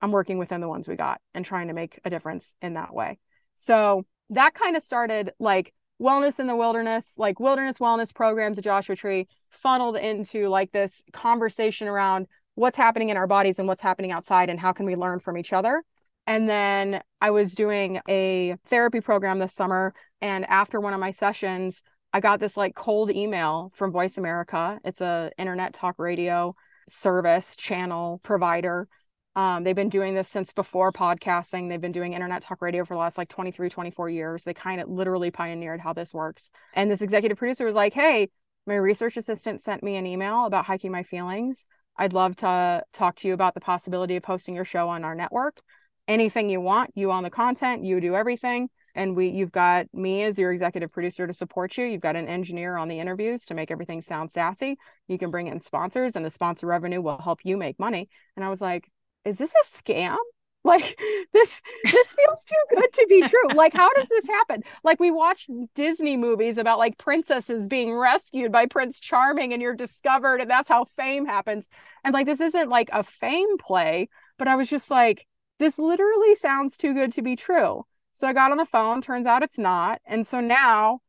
I'm 0.00 0.12
working 0.12 0.38
within 0.38 0.60
the 0.60 0.68
ones 0.68 0.86
we 0.86 0.96
got 0.96 1.20
and 1.32 1.44
trying 1.44 1.68
to 1.68 1.74
make 1.74 1.98
a 2.04 2.10
difference 2.10 2.54
in 2.60 2.74
that 2.74 2.94
way. 2.94 3.18
So 3.56 4.04
that 4.30 4.54
kind 4.54 4.76
of 4.76 4.82
started 4.82 5.32
like 5.38 5.72
wellness 6.00 6.40
in 6.40 6.46
the 6.46 6.56
wilderness, 6.56 7.14
like 7.18 7.40
wilderness 7.40 7.78
wellness 7.78 8.14
programs 8.14 8.58
at 8.58 8.64
Joshua 8.64 8.96
Tree, 8.96 9.26
funneled 9.50 9.96
into 9.96 10.48
like 10.48 10.72
this 10.72 11.02
conversation 11.12 11.88
around 11.88 12.26
what's 12.54 12.76
happening 12.76 13.08
in 13.08 13.16
our 13.16 13.26
bodies 13.26 13.58
and 13.58 13.68
what's 13.68 13.82
happening 13.82 14.12
outside 14.12 14.48
and 14.48 14.60
how 14.60 14.72
can 14.72 14.86
we 14.86 14.96
learn 14.96 15.18
from 15.18 15.36
each 15.36 15.52
other. 15.52 15.82
And 16.26 16.48
then 16.48 17.02
I 17.20 17.30
was 17.30 17.54
doing 17.54 18.00
a 18.08 18.56
therapy 18.66 19.00
program 19.00 19.38
this 19.38 19.52
summer. 19.52 19.94
And 20.20 20.44
after 20.46 20.80
one 20.80 20.94
of 20.94 21.00
my 21.00 21.10
sessions, 21.10 21.82
I 22.12 22.20
got 22.20 22.40
this 22.40 22.56
like 22.56 22.74
cold 22.74 23.10
email 23.10 23.72
from 23.74 23.92
Voice 23.92 24.16
America. 24.16 24.78
It's 24.84 25.00
a 25.00 25.32
internet 25.36 25.74
talk 25.74 25.98
radio 25.98 26.54
service 26.88 27.56
channel 27.56 28.20
provider 28.22 28.88
um, 29.36 29.64
they've 29.64 29.74
been 29.74 29.88
doing 29.88 30.14
this 30.14 30.28
since 30.28 30.52
before 30.52 30.92
podcasting. 30.92 31.68
They've 31.68 31.80
been 31.80 31.92
doing 31.92 32.12
internet 32.12 32.42
talk 32.42 32.62
radio 32.62 32.84
for 32.84 32.94
the 32.94 33.00
last 33.00 33.18
like 33.18 33.28
23, 33.28 33.68
24 33.68 34.08
years. 34.10 34.44
They 34.44 34.54
kind 34.54 34.80
of 34.80 34.88
literally 34.88 35.30
pioneered 35.30 35.80
how 35.80 35.92
this 35.92 36.14
works. 36.14 36.50
And 36.74 36.90
this 36.90 37.02
executive 37.02 37.38
producer 37.38 37.64
was 37.64 37.74
like, 37.74 37.94
Hey, 37.94 38.30
my 38.66 38.76
research 38.76 39.16
assistant 39.16 39.60
sent 39.60 39.82
me 39.82 39.96
an 39.96 40.06
email 40.06 40.46
about 40.46 40.66
hiking 40.66 40.92
my 40.92 41.02
feelings. 41.02 41.66
I'd 41.96 42.12
love 42.12 42.36
to 42.36 42.82
talk 42.92 43.16
to 43.16 43.28
you 43.28 43.34
about 43.34 43.54
the 43.54 43.60
possibility 43.60 44.16
of 44.16 44.24
hosting 44.24 44.54
your 44.54 44.64
show 44.64 44.88
on 44.88 45.04
our 45.04 45.14
network. 45.14 45.60
Anything 46.06 46.50
you 46.50 46.60
want, 46.60 46.90
you 46.94 47.10
own 47.10 47.22
the 47.22 47.30
content, 47.30 47.84
you 47.84 48.00
do 48.00 48.14
everything. 48.14 48.68
And 48.94 49.16
we 49.16 49.28
you've 49.28 49.50
got 49.50 49.86
me 49.92 50.22
as 50.22 50.38
your 50.38 50.52
executive 50.52 50.92
producer 50.92 51.26
to 51.26 51.32
support 51.32 51.76
you. 51.76 51.84
You've 51.84 52.00
got 52.00 52.14
an 52.14 52.28
engineer 52.28 52.76
on 52.76 52.86
the 52.86 53.00
interviews 53.00 53.44
to 53.46 53.54
make 53.54 53.72
everything 53.72 54.00
sound 54.00 54.30
sassy. 54.30 54.76
You 55.08 55.18
can 55.18 55.32
bring 55.32 55.48
in 55.48 55.58
sponsors 55.58 56.14
and 56.14 56.24
the 56.24 56.30
sponsor 56.30 56.68
revenue 56.68 57.00
will 57.00 57.18
help 57.18 57.40
you 57.42 57.56
make 57.56 57.80
money. 57.80 58.08
And 58.36 58.44
I 58.44 58.48
was 58.48 58.60
like, 58.60 58.88
is 59.24 59.38
this 59.38 59.52
a 59.52 59.66
scam? 59.66 60.16
Like 60.66 60.98
this 61.34 61.60
this 61.84 62.12
feels 62.14 62.42
too 62.42 62.74
good 62.74 62.90
to 62.90 63.06
be 63.06 63.20
true. 63.20 63.48
Like 63.54 63.74
how 63.74 63.92
does 63.92 64.08
this 64.08 64.26
happen? 64.26 64.62
Like 64.82 64.98
we 64.98 65.10
watch 65.10 65.46
Disney 65.74 66.16
movies 66.16 66.56
about 66.56 66.78
like 66.78 66.96
princesses 66.96 67.68
being 67.68 67.92
rescued 67.92 68.50
by 68.50 68.64
Prince 68.64 68.98
Charming 68.98 69.52
and 69.52 69.60
you're 69.60 69.76
discovered 69.76 70.40
and 70.40 70.48
that's 70.48 70.70
how 70.70 70.86
fame 70.86 71.26
happens. 71.26 71.68
And 72.02 72.14
like 72.14 72.24
this 72.24 72.40
isn't 72.40 72.70
like 72.70 72.88
a 72.94 73.02
fame 73.02 73.58
play, 73.58 74.08
but 74.38 74.48
I 74.48 74.56
was 74.56 74.70
just 74.70 74.90
like 74.90 75.26
this 75.58 75.78
literally 75.78 76.34
sounds 76.34 76.78
too 76.78 76.94
good 76.94 77.12
to 77.12 77.20
be 77.20 77.36
true. 77.36 77.84
So 78.14 78.26
I 78.26 78.32
got 78.32 78.50
on 78.50 78.56
the 78.56 78.64
phone, 78.64 79.02
turns 79.02 79.26
out 79.26 79.42
it's 79.42 79.58
not. 79.58 80.00
And 80.06 80.26
so 80.26 80.40
now 80.40 81.00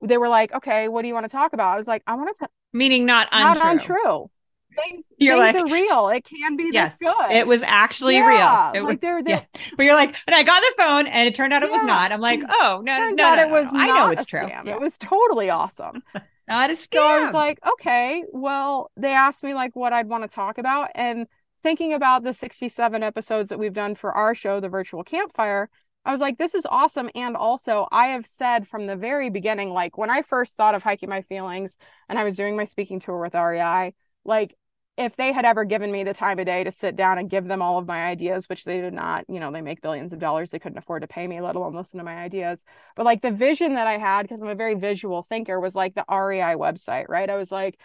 they 0.00 0.18
were 0.18 0.28
like, 0.28 0.52
"Okay, 0.54 0.86
what 0.86 1.02
do 1.02 1.08
you 1.08 1.14
want 1.14 1.24
to 1.24 1.32
talk 1.32 1.52
about?" 1.52 1.74
I 1.74 1.76
was 1.76 1.88
like, 1.88 2.04
"I 2.06 2.14
want 2.14 2.28
to 2.32 2.38
tell. 2.38 2.50
meaning 2.72 3.06
not 3.06 3.28
untrue." 3.32 3.60
Not 3.60 3.72
untrue 3.72 4.30
things, 4.82 5.04
you're 5.18 5.38
things 5.38 5.54
like, 5.54 5.64
are 5.64 5.72
real. 5.72 6.08
It 6.08 6.24
can 6.24 6.56
be 6.56 6.70
yes, 6.72 6.98
good. 6.98 7.30
It 7.30 7.46
was 7.46 7.62
actually 7.62 8.14
yeah, 8.14 8.72
real. 8.72 8.82
It 8.82 8.86
like 8.86 9.00
they're, 9.00 9.22
they're 9.22 9.46
yeah. 9.54 9.60
But 9.76 9.84
you're 9.84 9.94
like, 9.94 10.16
and 10.26 10.34
I 10.34 10.42
got 10.42 10.60
the 10.60 10.82
phone 10.82 11.06
and 11.06 11.28
it 11.28 11.34
turned 11.34 11.52
out 11.52 11.62
it 11.62 11.70
yeah. 11.70 11.76
was 11.76 11.86
not. 11.86 12.12
I'm 12.12 12.20
like, 12.20 12.40
oh 12.48 12.80
no, 12.84 12.96
Turns 12.96 13.16
no, 13.16 13.24
out 13.24 13.36
no, 13.36 13.42
it 13.42 13.50
was 13.50 13.72
no. 13.72 13.80
I 13.80 13.86
know 13.86 14.10
it's 14.10 14.26
true. 14.26 14.46
Yeah. 14.46 14.62
It 14.66 14.80
was 14.80 14.98
totally 14.98 15.50
awesome. 15.50 16.02
not 16.48 16.70
a 16.70 16.74
scam. 16.74 16.94
So 16.94 17.02
I 17.02 17.20
was 17.20 17.32
like, 17.32 17.58
okay, 17.74 18.24
well, 18.32 18.90
they 18.96 19.12
asked 19.12 19.42
me 19.42 19.54
like 19.54 19.76
what 19.76 19.92
I'd 19.92 20.08
want 20.08 20.24
to 20.24 20.28
talk 20.28 20.58
about. 20.58 20.90
And 20.94 21.26
thinking 21.62 21.92
about 21.92 22.24
the 22.24 22.34
67 22.34 23.02
episodes 23.02 23.50
that 23.50 23.58
we've 23.58 23.72
done 23.72 23.94
for 23.94 24.12
our 24.12 24.34
show, 24.34 24.60
the 24.60 24.68
virtual 24.68 25.04
campfire, 25.04 25.70
I 26.04 26.12
was 26.12 26.20
like, 26.20 26.38
this 26.38 26.54
is 26.54 26.66
awesome. 26.68 27.10
And 27.14 27.36
also, 27.36 27.86
I 27.92 28.08
have 28.08 28.26
said 28.26 28.66
from 28.66 28.86
the 28.86 28.96
very 28.96 29.28
beginning, 29.28 29.70
like 29.70 29.98
when 29.98 30.10
I 30.10 30.22
first 30.22 30.56
thought 30.56 30.74
of 30.74 30.82
hiking 30.82 31.10
my 31.10 31.22
feelings 31.22 31.76
and 32.08 32.18
I 32.18 32.24
was 32.24 32.36
doing 32.36 32.56
my 32.56 32.64
speaking 32.64 33.00
tour 33.00 33.20
with 33.20 33.34
REI, 33.34 33.94
like 34.24 34.54
if 35.00 35.16
they 35.16 35.32
had 35.32 35.46
ever 35.46 35.64
given 35.64 35.90
me 35.90 36.04
the 36.04 36.12
time 36.12 36.38
of 36.38 36.44
day 36.44 36.62
to 36.62 36.70
sit 36.70 36.94
down 36.94 37.16
and 37.16 37.30
give 37.30 37.46
them 37.46 37.62
all 37.62 37.78
of 37.78 37.86
my 37.86 38.04
ideas, 38.04 38.50
which 38.50 38.64
they 38.64 38.82
did 38.82 38.92
not, 38.92 39.24
you 39.30 39.40
know, 39.40 39.50
they 39.50 39.62
make 39.62 39.80
billions 39.80 40.12
of 40.12 40.18
dollars, 40.18 40.50
they 40.50 40.58
couldn't 40.58 40.76
afford 40.76 41.00
to 41.00 41.08
pay 41.08 41.26
me, 41.26 41.40
let 41.40 41.56
alone 41.56 41.74
listen 41.74 41.96
to 41.96 42.04
my 42.04 42.18
ideas. 42.18 42.66
But 42.96 43.06
like 43.06 43.22
the 43.22 43.30
vision 43.30 43.74
that 43.74 43.86
I 43.86 43.96
had, 43.96 44.22
because 44.22 44.42
I'm 44.42 44.48
a 44.50 44.54
very 44.54 44.74
visual 44.74 45.22
thinker, 45.22 45.58
was 45.58 45.74
like 45.74 45.94
the 45.94 46.04
REI 46.10 46.54
website, 46.54 47.08
right? 47.08 47.30
I 47.30 47.36
was 47.36 47.50
like, 47.50 47.80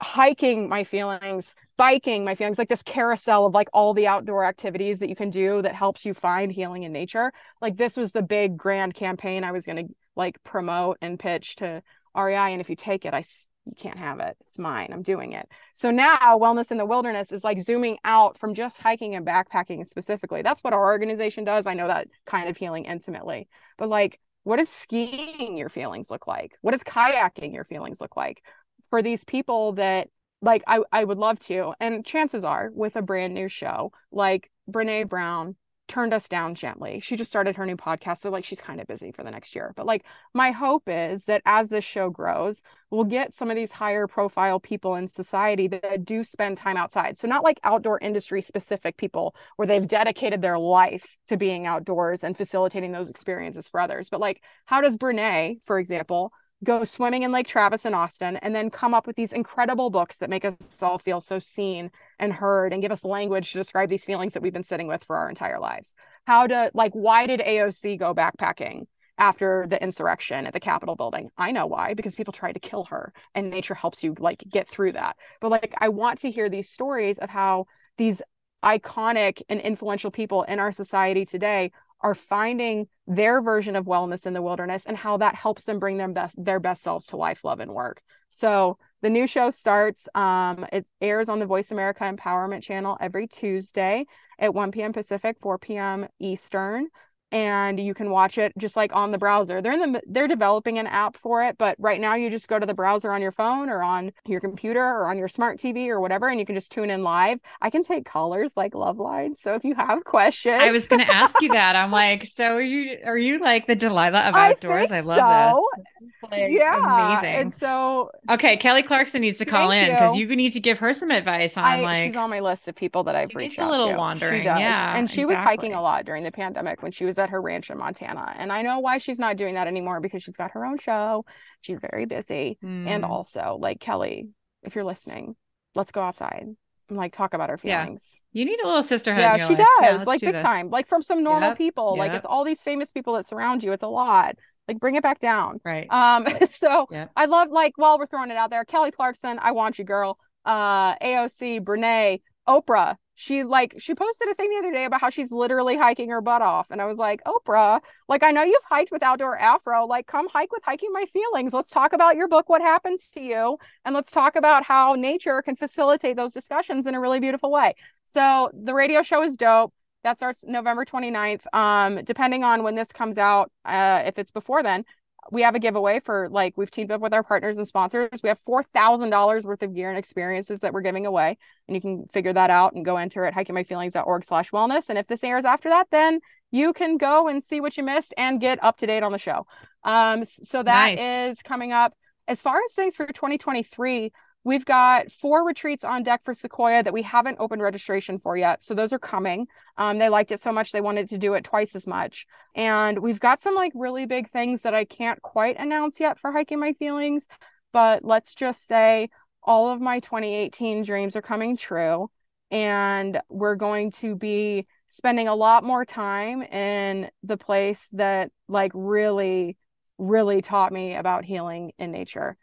hiking 0.00 0.68
my 0.68 0.84
feelings 0.84 1.56
biking 1.76 2.24
my 2.24 2.36
feelings 2.36 2.56
like 2.56 2.68
this 2.68 2.84
carousel 2.84 3.46
of 3.46 3.52
like 3.52 3.68
all 3.72 3.94
the 3.94 4.06
outdoor 4.06 4.44
activities 4.44 5.00
that 5.00 5.08
you 5.08 5.16
can 5.16 5.28
do 5.28 5.60
that 5.60 5.74
helps 5.74 6.04
you 6.04 6.14
find 6.14 6.52
healing 6.52 6.84
in 6.84 6.92
nature 6.92 7.32
like 7.60 7.76
this 7.76 7.96
was 7.96 8.12
the 8.12 8.22
big 8.22 8.56
grand 8.56 8.94
campaign 8.94 9.42
i 9.42 9.50
was 9.50 9.66
going 9.66 9.88
to 9.88 9.92
like 10.14 10.40
promote 10.44 10.98
and 11.00 11.18
pitch 11.18 11.56
to 11.56 11.82
rei 12.14 12.52
and 12.52 12.60
if 12.60 12.70
you 12.70 12.76
take 12.76 13.04
it 13.04 13.12
i 13.12 13.24
you 13.68 13.74
can't 13.76 13.98
have 13.98 14.20
it. 14.20 14.36
It's 14.46 14.58
mine. 14.58 14.88
I'm 14.92 15.02
doing 15.02 15.32
it. 15.32 15.48
So 15.74 15.90
now 15.90 16.16
wellness 16.38 16.70
in 16.70 16.78
the 16.78 16.86
wilderness 16.86 17.32
is 17.32 17.44
like 17.44 17.60
zooming 17.60 17.98
out 18.04 18.38
from 18.38 18.54
just 18.54 18.80
hiking 18.80 19.14
and 19.14 19.26
backpacking 19.26 19.86
specifically. 19.86 20.42
That's 20.42 20.64
what 20.64 20.72
our 20.72 20.86
organization 20.86 21.44
does. 21.44 21.66
I 21.66 21.74
know 21.74 21.86
that 21.86 22.08
kind 22.26 22.48
of 22.48 22.56
healing 22.56 22.84
intimately. 22.84 23.48
But 23.76 23.88
like 23.88 24.18
what 24.44 24.56
does 24.56 24.70
skiing 24.70 25.58
your 25.58 25.68
feelings 25.68 26.10
look 26.10 26.26
like? 26.26 26.56
What 26.62 26.72
does 26.72 26.82
kayaking 26.82 27.52
your 27.52 27.64
feelings 27.64 28.00
look 28.00 28.16
like 28.16 28.42
for 28.88 29.02
these 29.02 29.24
people 29.24 29.72
that 29.72 30.08
like 30.40 30.62
I, 30.66 30.80
I 30.92 31.04
would 31.04 31.18
love 31.18 31.38
to. 31.40 31.74
And 31.80 32.04
chances 32.04 32.44
are 32.44 32.70
with 32.72 32.96
a 32.96 33.02
brand 33.02 33.34
new 33.34 33.48
show 33.48 33.92
like 34.10 34.50
brene 34.70 35.08
brown 35.08 35.56
turned 35.88 36.14
us 36.14 36.28
down 36.28 36.54
gently. 36.54 37.00
She 37.00 37.16
just 37.16 37.30
started 37.30 37.56
her 37.56 37.66
new 37.66 37.76
podcast 37.76 38.18
so 38.18 38.30
like 38.30 38.44
she's 38.44 38.60
kind 38.60 38.80
of 38.80 38.86
busy 38.86 39.10
for 39.10 39.24
the 39.24 39.30
next 39.30 39.54
year. 39.54 39.72
But 39.76 39.86
like 39.86 40.04
my 40.34 40.50
hope 40.50 40.84
is 40.86 41.24
that 41.24 41.42
as 41.44 41.70
this 41.70 41.84
show 41.84 42.10
grows 42.10 42.62
we'll 42.90 43.04
get 43.04 43.34
some 43.34 43.50
of 43.50 43.56
these 43.56 43.72
higher 43.72 44.06
profile 44.06 44.58
people 44.58 44.94
in 44.94 45.06
society 45.06 45.66
that 45.68 46.04
do 46.04 46.24
spend 46.24 46.56
time 46.56 46.76
outside. 46.76 47.18
So 47.18 47.28
not 47.28 47.44
like 47.44 47.60
outdoor 47.62 47.98
industry 48.00 48.40
specific 48.40 48.96
people 48.96 49.34
where 49.56 49.66
they've 49.66 49.86
dedicated 49.86 50.40
their 50.40 50.58
life 50.58 51.16
to 51.26 51.36
being 51.36 51.66
outdoors 51.66 52.24
and 52.24 52.36
facilitating 52.36 52.92
those 52.92 53.10
experiences 53.10 53.68
for 53.68 53.80
others. 53.80 54.08
But 54.08 54.20
like 54.20 54.42
how 54.66 54.80
does 54.80 54.96
brene 54.96 55.60
for 55.64 55.78
example 55.78 56.32
go 56.64 56.84
swimming 56.84 57.22
in 57.22 57.32
Lake 57.32 57.46
Travis 57.46 57.86
in 57.86 57.94
Austin, 57.94 58.36
and 58.36 58.54
then 58.54 58.70
come 58.70 58.94
up 58.94 59.06
with 59.06 59.16
these 59.16 59.32
incredible 59.32 59.90
books 59.90 60.18
that 60.18 60.30
make 60.30 60.44
us 60.44 60.56
all 60.82 60.98
feel 60.98 61.20
so 61.20 61.38
seen 61.38 61.90
and 62.18 62.32
heard 62.32 62.72
and 62.72 62.82
give 62.82 62.92
us 62.92 63.04
language 63.04 63.52
to 63.52 63.58
describe 63.58 63.88
these 63.88 64.04
feelings 64.04 64.32
that 64.32 64.42
we've 64.42 64.52
been 64.52 64.64
sitting 64.64 64.88
with 64.88 65.04
for 65.04 65.16
our 65.16 65.28
entire 65.28 65.60
lives. 65.60 65.94
How 66.26 66.46
to, 66.46 66.70
like, 66.74 66.92
why 66.92 67.26
did 67.26 67.40
AOC 67.40 67.98
go 67.98 68.14
backpacking? 68.14 68.86
after 69.20 69.66
the 69.68 69.82
insurrection 69.82 70.46
at 70.46 70.52
the 70.52 70.60
Capitol 70.60 70.94
building. 70.94 71.28
I 71.36 71.50
know 71.50 71.66
why, 71.66 71.94
because 71.94 72.14
people 72.14 72.32
tried 72.32 72.52
to 72.52 72.60
kill 72.60 72.84
her 72.84 73.12
and 73.34 73.50
nature 73.50 73.74
helps 73.74 74.04
you 74.04 74.14
like 74.18 74.44
get 74.48 74.68
through 74.68 74.92
that. 74.92 75.16
But 75.40 75.50
like 75.50 75.74
I 75.78 75.88
want 75.88 76.20
to 76.20 76.30
hear 76.30 76.48
these 76.48 76.70
stories 76.70 77.18
of 77.18 77.28
how 77.28 77.66
these 77.96 78.22
iconic 78.64 79.42
and 79.48 79.60
influential 79.60 80.10
people 80.10 80.42
in 80.44 80.58
our 80.58 80.72
society 80.72 81.24
today 81.24 81.72
are 82.00 82.14
finding 82.14 82.86
their 83.06 83.40
version 83.40 83.76
of 83.76 83.86
wellness 83.86 84.26
in 84.26 84.32
the 84.32 84.42
wilderness 84.42 84.84
and 84.86 84.96
how 84.96 85.16
that 85.16 85.34
helps 85.34 85.64
them 85.64 85.78
bring 85.78 85.96
their 85.96 86.08
best 86.08 86.36
their 86.42 86.60
best 86.60 86.82
selves 86.82 87.06
to 87.06 87.16
life 87.16 87.44
love 87.44 87.60
and 87.60 87.72
work. 87.72 88.02
So 88.30 88.78
the 89.02 89.10
new 89.10 89.26
show 89.26 89.50
starts 89.50 90.08
um, 90.14 90.66
it 90.72 90.86
airs 91.00 91.28
on 91.28 91.38
the 91.38 91.46
voice 91.46 91.70
america 91.70 92.04
empowerment 92.04 92.62
channel 92.62 92.96
every 93.00 93.26
tuesday 93.26 94.04
at 94.38 94.54
1 94.54 94.70
p.m 94.72 94.92
pacific 94.92 95.36
4 95.40 95.58
p.m 95.58 96.06
eastern 96.18 96.88
and 97.30 97.78
you 97.78 97.92
can 97.92 98.10
watch 98.10 98.38
it 98.38 98.52
just 98.56 98.76
like 98.76 98.94
on 98.94 99.12
the 99.12 99.18
browser. 99.18 99.60
They're 99.60 99.72
in 99.72 99.92
the 99.92 100.02
they're 100.06 100.28
developing 100.28 100.78
an 100.78 100.86
app 100.86 101.16
for 101.16 101.44
it, 101.44 101.58
but 101.58 101.76
right 101.78 102.00
now 102.00 102.14
you 102.14 102.30
just 102.30 102.48
go 102.48 102.58
to 102.58 102.66
the 102.66 102.74
browser 102.74 103.12
on 103.12 103.20
your 103.20 103.32
phone 103.32 103.68
or 103.68 103.82
on 103.82 104.12
your 104.26 104.40
computer 104.40 104.82
or 104.82 105.08
on 105.08 105.18
your 105.18 105.28
smart 105.28 105.58
TV 105.58 105.88
or 105.88 106.00
whatever 106.00 106.28
and 106.28 106.40
you 106.40 106.46
can 106.46 106.54
just 106.54 106.72
tune 106.72 106.90
in 106.90 107.02
live. 107.02 107.38
I 107.60 107.70
can 107.70 107.82
take 107.82 108.06
callers 108.06 108.56
like 108.56 108.72
Loveline. 108.72 109.38
So 109.38 109.54
if 109.54 109.64
you 109.64 109.74
have 109.74 110.04
questions. 110.04 110.56
I 110.60 110.70
was 110.70 110.86
going 110.86 111.04
to 111.04 111.12
ask 111.12 111.40
you 111.42 111.52
that. 111.52 111.76
I'm 111.76 111.90
like, 111.98 112.24
so 112.24 112.54
are 112.54 112.60
you 112.60 112.98
are 113.04 113.18
you 113.18 113.38
like 113.40 113.66
the 113.66 113.76
Delilah 113.76 114.28
of 114.28 114.34
outdoors? 114.34 114.90
I, 114.90 114.98
I 114.98 115.00
love 115.00 115.52
so. 115.52 115.68
this. 116.00 116.30
Like, 116.30 116.50
yeah. 116.50 117.12
Amazing. 117.12 117.34
And 117.34 117.54
so 117.54 118.10
Okay, 118.30 118.56
Kelly 118.56 118.82
Clarkson 118.82 119.20
needs 119.20 119.38
to 119.38 119.44
call 119.44 119.70
in 119.70 119.90
because 119.90 120.16
you. 120.16 120.28
need 120.38 120.52
to 120.52 120.60
give 120.60 120.78
her 120.78 120.94
some 120.94 121.10
advice 121.10 121.56
on 121.56 121.64
I, 121.64 121.80
like 121.80 122.10
she's 122.10 122.16
on 122.16 122.30
my 122.30 122.40
list 122.40 122.68
of 122.68 122.76
people 122.76 123.02
that 123.04 123.16
I've 123.16 123.34
reached 123.34 123.58
out 123.58 123.68
a 123.68 123.70
little 123.70 123.90
to. 123.90 123.96
wandering. 123.96 124.44
Yeah. 124.44 124.96
And 124.96 125.10
she 125.10 125.22
exactly. 125.22 125.34
was 125.34 125.42
hiking 125.42 125.74
a 125.74 125.82
lot 125.82 126.04
during 126.04 126.22
the 126.22 126.30
pandemic 126.30 126.82
when 126.82 126.92
she 126.92 127.04
was 127.04 127.17
at 127.18 127.30
her 127.30 127.40
ranch 127.40 127.70
in 127.70 127.78
Montana. 127.78 128.34
And 128.36 128.52
I 128.52 128.62
know 128.62 128.80
why 128.80 128.98
she's 128.98 129.18
not 129.18 129.36
doing 129.36 129.54
that 129.54 129.66
anymore 129.66 130.00
because 130.00 130.22
she's 130.22 130.36
got 130.36 130.52
her 130.52 130.64
own 130.64 130.78
show. 130.78 131.24
She's 131.60 131.78
very 131.78 132.06
busy. 132.06 132.58
Mm. 132.62 132.86
And 132.86 133.04
also, 133.04 133.58
like 133.60 133.80
Kelly, 133.80 134.28
if 134.62 134.74
you're 134.74 134.84
listening, 134.84 135.36
let's 135.74 135.92
go 135.92 136.02
outside 136.02 136.46
and 136.88 136.98
like 136.98 137.12
talk 137.12 137.34
about 137.34 137.50
our 137.50 137.58
feelings. 137.58 138.20
Yeah. 138.32 138.40
You 138.40 138.46
need 138.46 138.60
a 138.60 138.66
little 138.66 138.82
sisterhood. 138.82 139.20
Yeah, 139.20 139.36
she 139.36 139.54
life. 139.54 139.58
does. 139.58 140.00
Yeah, 140.00 140.04
like 140.04 140.20
big 140.20 140.34
this. 140.34 140.42
time. 140.42 140.70
Like 140.70 140.86
from 140.86 141.02
some 141.02 141.22
normal 141.22 141.50
yep. 141.50 141.58
people. 141.58 141.94
Yep. 141.96 141.98
Like 141.98 142.12
it's 142.12 142.26
all 142.26 142.44
these 142.44 142.62
famous 142.62 142.92
people 142.92 143.14
that 143.14 143.26
surround 143.26 143.62
you. 143.62 143.72
It's 143.72 143.82
a 143.82 143.88
lot. 143.88 144.36
Like 144.66 144.80
bring 144.80 144.94
it 144.94 145.02
back 145.02 145.18
down. 145.18 145.60
Right. 145.64 145.86
Um, 145.90 146.26
so 146.50 146.86
yep. 146.90 147.10
I 147.16 147.26
love 147.26 147.48
like 147.50 147.72
while 147.76 147.98
we're 147.98 148.06
throwing 148.06 148.30
it 148.30 148.36
out 148.36 148.50
there, 148.50 148.64
Kelly 148.64 148.90
Clarkson, 148.90 149.38
I 149.40 149.52
want 149.52 149.78
you, 149.78 149.84
girl. 149.84 150.18
Uh 150.44 150.94
AOC, 150.96 151.60
Brene, 151.60 152.20
Oprah, 152.48 152.96
she 153.20 153.42
like 153.42 153.74
she 153.78 153.94
posted 153.94 154.28
a 154.28 154.34
thing 154.34 154.48
the 154.50 154.56
other 154.56 154.72
day 154.72 154.84
about 154.84 155.00
how 155.00 155.10
she's 155.10 155.32
literally 155.32 155.76
hiking 155.76 156.08
her 156.08 156.20
butt 156.20 156.40
off 156.40 156.70
and 156.70 156.80
i 156.80 156.86
was 156.86 156.98
like 156.98 157.20
oprah 157.24 157.80
like 158.08 158.22
i 158.22 158.30
know 158.30 158.42
you've 158.42 158.62
hiked 158.64 158.92
with 158.92 159.02
outdoor 159.02 159.36
afro 159.38 159.86
like 159.86 160.06
come 160.06 160.28
hike 160.28 160.52
with 160.52 160.62
hiking 160.64 160.92
my 160.92 161.04
feelings. 161.12 161.52
Let's 161.52 161.70
talk 161.70 161.92
about 161.92 162.16
your 162.16 162.28
book 162.28 162.48
what 162.48 162.60
happens 162.60 163.08
to 163.14 163.20
you 163.20 163.58
and 163.84 163.94
let's 163.94 164.12
talk 164.12 164.36
about 164.36 164.64
how 164.64 164.94
nature 164.94 165.42
can 165.42 165.56
facilitate 165.56 166.16
those 166.16 166.32
discussions 166.32 166.86
in 166.86 166.94
a 166.94 167.00
really 167.00 167.20
beautiful 167.20 167.50
way. 167.50 167.74
So 168.06 168.50
the 168.54 168.74
radio 168.74 169.02
show 169.02 169.22
is 169.22 169.36
dope. 169.36 169.72
That 170.04 170.16
starts 170.16 170.44
november 170.46 170.84
29th 170.84 171.44
um 171.52 172.04
depending 172.04 172.44
on 172.44 172.62
when 172.62 172.76
this 172.76 172.92
comes 172.92 173.18
out 173.18 173.50
uh 173.64 174.02
if 174.06 174.16
it's 174.16 174.30
before 174.30 174.62
then 174.62 174.84
we 175.30 175.42
have 175.42 175.54
a 175.54 175.58
giveaway 175.58 176.00
for 176.00 176.28
like 176.30 176.54
we've 176.56 176.70
teamed 176.70 176.90
up 176.90 177.00
with 177.00 177.12
our 177.12 177.22
partners 177.22 177.58
and 177.58 177.66
sponsors. 177.66 178.22
We 178.22 178.28
have 178.28 178.38
four 178.38 178.62
thousand 178.62 179.10
dollars 179.10 179.44
worth 179.44 179.62
of 179.62 179.74
gear 179.74 179.88
and 179.90 179.98
experiences 179.98 180.60
that 180.60 180.72
we're 180.72 180.80
giving 180.80 181.06
away, 181.06 181.36
and 181.66 181.74
you 181.74 181.80
can 181.80 182.06
figure 182.12 182.32
that 182.32 182.50
out 182.50 182.74
and 182.74 182.84
go 182.84 182.96
enter 182.96 183.24
at 183.24 183.34
hikingmyfeelings.org/slash 183.34 184.50
wellness. 184.50 184.88
And 184.88 184.98
if 184.98 185.06
this 185.06 185.24
airs 185.24 185.44
after 185.44 185.68
that, 185.68 185.88
then 185.90 186.20
you 186.50 186.72
can 186.72 186.96
go 186.96 187.28
and 187.28 187.42
see 187.42 187.60
what 187.60 187.76
you 187.76 187.82
missed 187.82 188.14
and 188.16 188.40
get 188.40 188.62
up 188.62 188.78
to 188.78 188.86
date 188.86 189.02
on 189.02 189.12
the 189.12 189.18
show. 189.18 189.46
Um, 189.84 190.24
so 190.24 190.62
that 190.62 190.96
nice. 190.96 191.00
is 191.36 191.42
coming 191.42 191.72
up. 191.72 191.92
As 192.26 192.42
far 192.42 192.56
as 192.56 192.74
things 192.74 192.96
for 192.96 193.06
2023, 193.06 194.12
We've 194.44 194.64
got 194.64 195.10
four 195.10 195.44
retreats 195.44 195.84
on 195.84 196.04
deck 196.04 196.22
for 196.24 196.32
Sequoia 196.32 196.82
that 196.82 196.92
we 196.92 197.02
haven't 197.02 197.38
opened 197.40 197.60
registration 197.60 198.18
for 198.18 198.36
yet. 198.36 198.62
So 198.62 198.72
those 198.72 198.92
are 198.92 198.98
coming. 198.98 199.46
Um, 199.76 199.98
they 199.98 200.08
liked 200.08 200.32
it 200.32 200.40
so 200.40 200.52
much 200.52 200.72
they 200.72 200.80
wanted 200.80 201.08
to 201.10 201.18
do 201.18 201.34
it 201.34 201.44
twice 201.44 201.74
as 201.74 201.86
much. 201.86 202.26
And 202.54 203.00
we've 203.00 203.20
got 203.20 203.40
some 203.40 203.54
like 203.54 203.72
really 203.74 204.06
big 204.06 204.30
things 204.30 204.62
that 204.62 204.74
I 204.74 204.84
can't 204.84 205.20
quite 205.22 205.58
announce 205.58 206.00
yet 206.00 206.18
for 206.18 206.32
Hiking 206.32 206.60
My 206.60 206.72
Feelings. 206.72 207.26
But 207.72 208.04
let's 208.04 208.34
just 208.34 208.66
say 208.66 209.10
all 209.42 209.70
of 209.70 209.80
my 209.80 210.00
2018 210.00 210.84
dreams 210.84 211.16
are 211.16 211.22
coming 211.22 211.56
true. 211.56 212.10
And 212.50 213.20
we're 213.28 213.56
going 213.56 213.90
to 213.92 214.14
be 214.14 214.66
spending 214.86 215.28
a 215.28 215.34
lot 215.34 215.64
more 215.64 215.84
time 215.84 216.42
in 216.42 217.10
the 217.22 217.36
place 217.36 217.86
that 217.92 218.30
like 218.48 218.72
really, 218.72 219.58
really 219.98 220.40
taught 220.40 220.72
me 220.72 220.94
about 220.94 221.26
healing 221.26 221.72
in 221.78 221.90
nature 221.90 222.38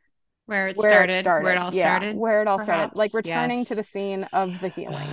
where 0.46 0.68
it, 0.68 0.78
where 0.78 0.90
started, 0.90 1.14
it 1.14 1.22
started, 1.22 1.44
where 1.44 1.54
it 1.54 1.58
all 1.58 1.74
yeah, 1.74 1.98
started, 1.98 2.16
where 2.16 2.42
it 2.42 2.48
all 2.48 2.58
perhaps. 2.58 2.68
started, 2.68 2.98
like 2.98 3.14
returning 3.14 3.60
yes. 3.60 3.68
to 3.70 3.76
the 3.76 3.84
scene 3.84 4.24
of 4.34 4.60
the 4.60 4.70
healing. 4.70 5.10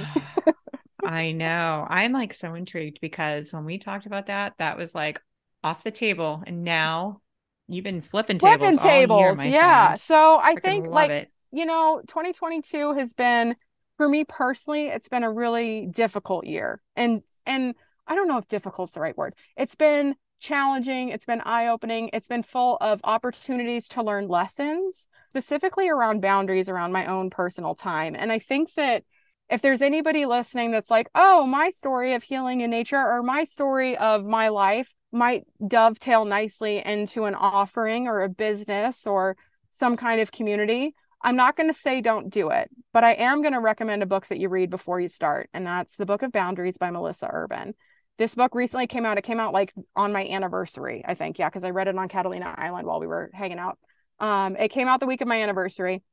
I 1.04 1.32
know. 1.32 1.86
I'm 1.88 2.12
like 2.12 2.32
so 2.34 2.54
intrigued 2.54 3.00
because 3.00 3.52
when 3.52 3.64
we 3.64 3.78
talked 3.78 4.06
about 4.06 4.26
that, 4.26 4.54
that 4.58 4.76
was 4.76 4.94
like 4.94 5.20
off 5.64 5.82
the 5.82 5.90
table, 5.90 6.42
and 6.46 6.64
now 6.64 7.20
you've 7.68 7.84
been 7.84 8.02
flipping 8.02 8.38
tables, 8.38 8.58
flipping 8.58 8.78
tables. 8.78 9.38
Year, 9.38 9.46
yeah. 9.48 9.86
Friend. 9.88 10.00
So 10.00 10.38
I 10.38 10.54
Freaking 10.54 10.62
think 10.62 10.86
like 10.88 11.10
it. 11.10 11.32
you 11.50 11.64
know, 11.64 12.02
2022 12.06 12.94
has 12.94 13.14
been 13.14 13.56
for 13.96 14.08
me 14.08 14.24
personally, 14.24 14.88
it's 14.88 15.08
been 15.08 15.22
a 15.22 15.32
really 15.32 15.86
difficult 15.86 16.46
year, 16.46 16.80
and 16.96 17.22
and 17.46 17.74
I 18.06 18.14
don't 18.14 18.28
know 18.28 18.38
if 18.38 18.48
difficult 18.48 18.90
is 18.90 18.92
the 18.92 19.00
right 19.00 19.16
word. 19.16 19.34
It's 19.56 19.74
been 19.74 20.14
challenging, 20.42 21.08
it's 21.08 21.24
been 21.24 21.40
eye 21.40 21.68
opening, 21.68 22.10
it's 22.12 22.28
been 22.28 22.42
full 22.42 22.76
of 22.80 23.00
opportunities 23.04 23.88
to 23.88 24.02
learn 24.02 24.28
lessons, 24.28 25.08
specifically 25.30 25.88
around 25.88 26.20
boundaries 26.20 26.68
around 26.68 26.92
my 26.92 27.06
own 27.06 27.30
personal 27.30 27.74
time. 27.74 28.14
And 28.18 28.30
I 28.30 28.38
think 28.38 28.74
that 28.74 29.04
if 29.48 29.62
there's 29.62 29.82
anybody 29.82 30.26
listening 30.26 30.72
that's 30.72 30.90
like, 30.90 31.08
oh, 31.14 31.46
my 31.46 31.70
story 31.70 32.14
of 32.14 32.22
healing 32.22 32.60
in 32.60 32.70
nature 32.70 32.96
or 32.96 33.22
my 33.22 33.44
story 33.44 33.96
of 33.96 34.24
my 34.24 34.48
life 34.48 34.92
might 35.12 35.44
dovetail 35.66 36.24
nicely 36.24 36.82
into 36.84 37.24
an 37.24 37.34
offering 37.34 38.08
or 38.08 38.22
a 38.22 38.28
business 38.28 39.06
or 39.06 39.36
some 39.70 39.96
kind 39.96 40.20
of 40.20 40.32
community, 40.32 40.94
I'm 41.22 41.36
not 41.36 41.56
going 41.56 41.72
to 41.72 41.78
say 41.78 42.00
don't 42.00 42.30
do 42.30 42.50
it, 42.50 42.68
but 42.92 43.04
I 43.04 43.12
am 43.12 43.42
going 43.42 43.52
to 43.52 43.60
recommend 43.60 44.02
a 44.02 44.06
book 44.06 44.26
that 44.28 44.40
you 44.40 44.48
read 44.48 44.70
before 44.70 45.00
you 45.00 45.08
start. 45.08 45.48
And 45.54 45.66
that's 45.66 45.96
The 45.96 46.06
Book 46.06 46.22
of 46.22 46.32
Boundaries 46.32 46.78
by 46.78 46.90
Melissa 46.90 47.28
Urban. 47.30 47.74
This 48.22 48.36
book 48.36 48.54
recently 48.54 48.86
came 48.86 49.04
out. 49.04 49.18
It 49.18 49.22
came 49.22 49.40
out 49.40 49.52
like 49.52 49.72
on 49.96 50.12
my 50.12 50.24
anniversary, 50.24 51.02
I 51.04 51.14
think. 51.14 51.40
Yeah, 51.40 51.48
because 51.48 51.64
I 51.64 51.70
read 51.70 51.88
it 51.88 51.98
on 51.98 52.06
Catalina 52.06 52.54
Island 52.56 52.86
while 52.86 53.00
we 53.00 53.08
were 53.08 53.32
hanging 53.34 53.58
out. 53.58 53.80
Um, 54.20 54.54
it 54.54 54.68
came 54.68 54.86
out 54.86 55.00
the 55.00 55.06
week 55.06 55.22
of 55.22 55.26
my 55.26 55.42
anniversary, 55.42 56.04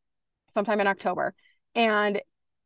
sometime 0.51 0.79
in 0.79 0.87
October. 0.87 1.35
And 1.75 2.19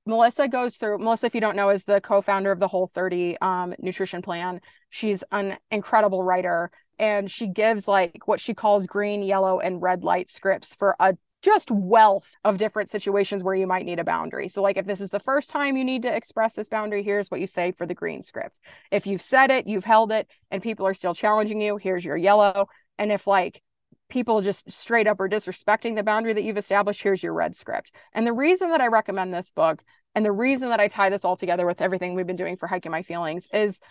Melissa 0.06 0.48
goes 0.48 0.78
through, 0.78 1.00
Melissa, 1.00 1.26
if 1.26 1.36
you 1.36 1.42
don't 1.42 1.58
know, 1.58 1.72
is 1.72 1.84
the 1.84 2.00
co 2.00 2.22
founder 2.22 2.54
of 2.54 2.62
the 2.62 2.70
Whole 2.70 2.88
30 2.88 3.38
um, 3.42 3.76
nutrition 3.80 4.22
plan. 4.22 4.62
She's 4.90 5.26
an 5.34 5.58
incredible 5.70 6.24
writer 6.24 6.72
and 6.98 7.30
she 7.30 7.48
gives 7.48 7.86
like 7.86 8.22
what 8.26 8.40
she 8.40 8.54
calls 8.54 8.88
green, 8.88 9.24
yellow, 9.24 9.60
and 9.60 9.82
red 9.82 10.06
light 10.06 10.30
scripts 10.30 10.74
for 10.74 10.96
a 11.02 11.18
just 11.44 11.70
wealth 11.70 12.38
of 12.46 12.58
different 12.58 12.90
situations 12.90 13.44
where 13.44 13.54
you 13.54 13.68
might 13.68 13.86
need 13.86 14.00
a 14.00 14.04
boundary. 14.04 14.48
So, 14.48 14.62
like 14.62 14.78
if 14.78 14.86
this 14.86 15.02
is 15.02 15.12
the 15.12 15.20
first 15.20 15.50
time 15.50 15.76
you 15.76 15.84
need 15.84 16.04
to 16.04 16.16
express 16.16 16.56
this 16.56 16.70
boundary, 16.70 17.04
here's 17.04 17.30
what 17.30 17.42
you 17.42 17.48
say 17.48 17.74
for 17.74 17.86
the 17.86 17.94
green 17.94 18.24
script. 18.24 18.60
If 18.92 19.06
you've 19.06 19.22
said 19.22 19.52
it, 19.52 19.68
you've 19.68 19.84
held 19.84 20.12
it, 20.14 20.28
and 20.50 20.64
people 20.64 20.88
are 20.88 20.94
still 20.94 21.14
challenging 21.14 21.62
you, 21.62 21.76
here's 21.76 22.06
your 22.06 22.18
yellow. 22.18 22.68
And 22.98 23.12
if 23.12 23.28
like 23.28 23.62
people 24.08 24.42
just 24.42 24.72
straight 24.72 25.08
up 25.08 25.20
are 25.20 25.28
disrespecting 25.28 25.96
the 25.96 26.04
boundary 26.04 26.34
that 26.34 26.44
you've 26.44 26.58
established, 26.58 27.04
here's 27.04 27.22
your 27.22 27.34
red 27.34 27.56
script. 27.56 27.92
And 28.14 28.26
the 28.26 28.34
reason 28.34 28.70
that 28.70 28.82
I 28.82 28.88
recommend 28.88 29.34
this 29.34 29.52
book 29.52 29.84
and 30.16 30.24
the 30.24 30.32
reason 30.32 30.70
that 30.70 30.80
I 30.80 30.88
tie 30.88 31.10
this 31.10 31.26
all 31.26 31.36
together 31.36 31.66
with 31.66 31.82
everything 31.82 32.14
we've 32.14 32.28
been 32.28 32.36
doing 32.36 32.56
for 32.56 32.68
Hiking 32.68 32.92
My 32.92 33.02
Feelings 33.02 33.48
is 33.52 33.82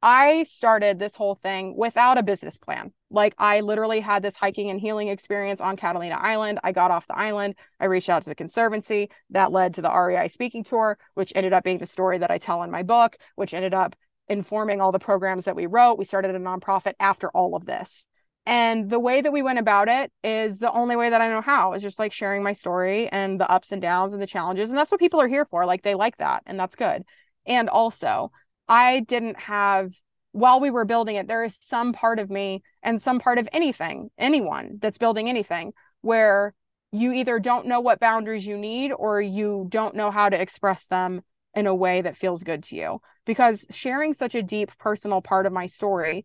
I 0.00 0.44
started 0.44 0.98
this 0.98 1.16
whole 1.16 1.34
thing 1.34 1.76
without 1.76 2.18
a 2.18 2.22
business 2.22 2.56
plan. 2.56 2.92
Like 3.10 3.34
I 3.36 3.60
literally 3.60 3.98
had 3.98 4.22
this 4.22 4.36
hiking 4.36 4.70
and 4.70 4.80
healing 4.80 5.08
experience 5.08 5.60
on 5.60 5.76
Catalina 5.76 6.14
Island. 6.14 6.60
I 6.62 6.70
got 6.70 6.92
off 6.92 7.06
the 7.08 7.18
island. 7.18 7.56
I 7.80 7.86
reached 7.86 8.08
out 8.08 8.22
to 8.22 8.30
the 8.30 8.36
conservancy. 8.36 9.10
That 9.30 9.50
led 9.50 9.74
to 9.74 9.82
the 9.82 9.92
REI 9.92 10.28
speaking 10.28 10.62
tour, 10.62 10.98
which 11.14 11.32
ended 11.34 11.52
up 11.52 11.64
being 11.64 11.78
the 11.78 11.86
story 11.86 12.18
that 12.18 12.30
I 12.30 12.38
tell 12.38 12.62
in 12.62 12.70
my 12.70 12.84
book, 12.84 13.16
which 13.34 13.54
ended 13.54 13.74
up 13.74 13.96
informing 14.28 14.80
all 14.80 14.92
the 14.92 14.98
programs 15.00 15.46
that 15.46 15.56
we 15.56 15.66
wrote. 15.66 15.98
We 15.98 16.04
started 16.04 16.34
a 16.34 16.38
nonprofit 16.38 16.94
after 17.00 17.28
all 17.30 17.56
of 17.56 17.64
this. 17.66 18.06
And 18.46 18.88
the 18.88 19.00
way 19.00 19.20
that 19.20 19.32
we 19.32 19.42
went 19.42 19.58
about 19.58 19.88
it 19.88 20.12
is 20.22 20.58
the 20.58 20.72
only 20.72 20.96
way 20.96 21.10
that 21.10 21.20
I 21.20 21.28
know 21.28 21.42
how 21.42 21.74
is 21.74 21.82
just 21.82 21.98
like 21.98 22.12
sharing 22.12 22.42
my 22.42 22.52
story 22.52 23.08
and 23.08 23.38
the 23.38 23.50
ups 23.50 23.72
and 23.72 23.82
downs 23.82 24.12
and 24.12 24.22
the 24.22 24.26
challenges. 24.26 24.70
And 24.70 24.78
that's 24.78 24.90
what 24.90 25.00
people 25.00 25.20
are 25.20 25.28
here 25.28 25.44
for. 25.44 25.66
Like 25.66 25.82
they 25.82 25.94
like 25.94 26.16
that. 26.18 26.44
And 26.46 26.58
that's 26.58 26.76
good. 26.76 27.02
And 27.46 27.68
also, 27.68 28.30
I 28.68 29.00
didn't 29.00 29.38
have 29.40 29.92
while 30.32 30.60
we 30.60 30.70
were 30.70 30.84
building 30.84 31.16
it, 31.16 31.26
there 31.26 31.44
is 31.44 31.58
some 31.60 31.92
part 31.92 32.18
of 32.18 32.30
me 32.30 32.62
and 32.82 33.00
some 33.00 33.18
part 33.18 33.38
of 33.38 33.48
anything, 33.52 34.10
anyone 34.18 34.78
that's 34.80 34.98
building 34.98 35.28
anything, 35.28 35.72
where 36.02 36.54
you 36.92 37.12
either 37.12 37.38
don't 37.38 37.66
know 37.66 37.80
what 37.80 38.00
boundaries 38.00 38.46
you 38.46 38.56
need 38.56 38.92
or 38.92 39.20
you 39.20 39.66
don't 39.68 39.94
know 39.94 40.10
how 40.10 40.28
to 40.28 40.40
express 40.40 40.86
them 40.86 41.22
in 41.54 41.66
a 41.66 41.74
way 41.74 42.02
that 42.02 42.16
feels 42.16 42.42
good 42.42 42.62
to 42.64 42.76
you. 42.76 43.00
Because 43.26 43.66
sharing 43.70 44.14
such 44.14 44.34
a 44.34 44.42
deep 44.42 44.70
personal 44.78 45.20
part 45.20 45.44
of 45.44 45.52
my 45.52 45.66
story 45.66 46.24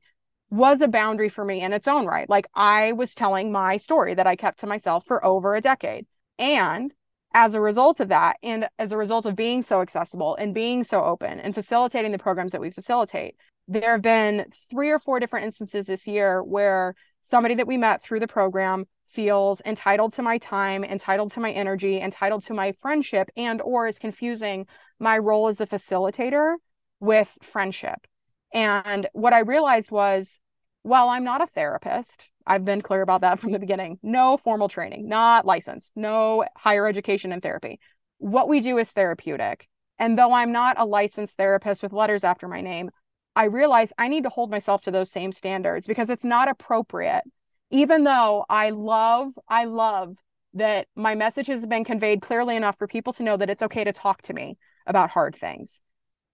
was 0.49 0.81
a 0.81 0.87
boundary 0.87 1.29
for 1.29 1.43
me 1.43 1.61
in 1.61 1.73
its 1.73 1.87
own 1.87 2.05
right. 2.05 2.29
Like 2.29 2.47
I 2.53 2.91
was 2.91 3.15
telling 3.15 3.51
my 3.51 3.77
story 3.77 4.13
that 4.13 4.27
I 4.27 4.35
kept 4.35 4.59
to 4.59 4.67
myself 4.67 5.05
for 5.05 5.25
over 5.25 5.55
a 5.55 5.61
decade. 5.61 6.05
And 6.37 6.93
as 7.33 7.55
a 7.55 7.61
result 7.61 7.99
of 7.99 8.09
that, 8.09 8.37
and 8.43 8.67
as 8.77 8.91
a 8.91 8.97
result 8.97 9.25
of 9.25 9.35
being 9.35 9.61
so 9.61 9.81
accessible 9.81 10.35
and 10.35 10.53
being 10.53 10.83
so 10.83 11.03
open 11.03 11.39
and 11.39 11.55
facilitating 11.55 12.11
the 12.11 12.19
programs 12.19 12.51
that 12.51 12.61
we 12.61 12.69
facilitate, 12.69 13.35
there 13.67 13.93
have 13.93 14.01
been 14.01 14.45
three 14.69 14.91
or 14.91 14.99
four 14.99 15.19
different 15.19 15.45
instances 15.45 15.87
this 15.87 16.05
year 16.05 16.43
where 16.43 16.95
somebody 17.23 17.55
that 17.55 17.67
we 17.67 17.77
met 17.77 18.03
through 18.03 18.19
the 18.19 18.27
program 18.27 18.85
feels 19.05 19.61
entitled 19.65 20.11
to 20.13 20.21
my 20.21 20.37
time 20.39 20.83
entitled 20.83 21.31
to 21.31 21.39
my 21.39 21.51
energy 21.51 22.01
entitled 22.01 22.43
to 22.43 22.53
my 22.53 22.71
friendship 22.81 23.29
and 23.37 23.61
or 23.61 23.87
is 23.87 23.99
confusing 23.99 24.65
my 24.99 25.17
role 25.17 25.47
as 25.47 25.61
a 25.61 25.67
facilitator 25.67 26.55
with 26.99 27.31
friendship. 27.43 28.07
And 28.53 29.07
what 29.13 29.33
i 29.33 29.39
realized 29.39 29.91
was 29.91 30.39
while 30.81 31.09
i'm 31.09 31.23
not 31.23 31.43
a 31.43 31.47
therapist 31.47 32.27
i've 32.45 32.65
been 32.65 32.81
clear 32.81 33.01
about 33.01 33.21
that 33.21 33.39
from 33.39 33.51
the 33.51 33.59
beginning 33.59 33.97
no 34.03 34.37
formal 34.37 34.69
training 34.69 35.07
not 35.07 35.45
licensed 35.45 35.91
no 35.95 36.45
higher 36.55 36.87
education 36.87 37.31
in 37.31 37.41
therapy 37.41 37.79
what 38.17 38.47
we 38.47 38.59
do 38.59 38.77
is 38.77 38.91
therapeutic 38.91 39.67
and 39.99 40.17
though 40.17 40.31
i'm 40.31 40.51
not 40.51 40.79
a 40.79 40.85
licensed 40.85 41.37
therapist 41.37 41.83
with 41.83 41.93
letters 41.93 42.23
after 42.23 42.47
my 42.47 42.61
name 42.61 42.89
I 43.35 43.45
realize 43.45 43.93
I 43.97 44.07
need 44.07 44.23
to 44.23 44.29
hold 44.29 44.51
myself 44.51 44.81
to 44.83 44.91
those 44.91 45.11
same 45.11 45.31
standards 45.31 45.87
because 45.87 46.09
it's 46.09 46.25
not 46.25 46.49
appropriate. 46.49 47.23
Even 47.71 48.03
though 48.03 48.45
I 48.49 48.69
love, 48.69 49.31
I 49.47 49.65
love 49.65 50.15
that 50.53 50.87
my 50.95 51.15
message 51.15 51.47
has 51.47 51.65
been 51.65 51.83
conveyed 51.83 52.21
clearly 52.21 52.55
enough 52.55 52.77
for 52.77 52.87
people 52.87 53.13
to 53.13 53.23
know 53.23 53.37
that 53.37 53.49
it's 53.49 53.63
okay 53.63 53.83
to 53.83 53.91
talk 53.91 54.21
to 54.23 54.33
me 54.33 54.57
about 54.85 55.09
hard 55.09 55.35
things. 55.35 55.81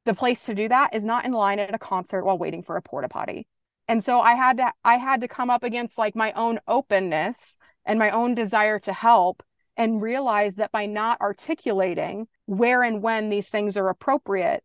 The 0.06 0.14
place 0.14 0.46
to 0.46 0.56
do 0.56 0.68
that 0.68 0.94
is 0.94 1.06
not 1.06 1.26
in 1.26 1.32
line 1.32 1.60
at 1.60 1.74
a 1.74 1.80
concert 1.80 2.26
while 2.26 2.38
waiting 2.38 2.64
for 2.64 2.76
a 2.76 2.82
porta 2.82 3.08
potty. 3.08 3.48
And 3.90 4.04
so 4.04 4.22
I 4.22 4.36
had 4.36 4.58
to 4.58 4.72
I 4.86 4.98
had 4.98 5.22
to 5.22 5.28
come 5.28 5.50
up 5.50 5.64
against 5.64 5.98
like 5.98 6.16
my 6.16 6.32
own 6.34 6.60
openness 6.68 7.58
and 7.86 7.98
my 7.98 8.12
own 8.12 8.36
desire 8.36 8.78
to 8.80 8.94
help 8.94 9.42
and 9.76 10.00
realize 10.00 10.56
that 10.56 10.72
by 10.72 10.86
not 10.86 11.20
articulating 11.22 12.28
where 12.46 12.84
and 12.84 13.02
when 13.02 13.30
these 13.30 13.50
things 13.50 13.76
are 13.78 13.90
appropriate 13.90 14.64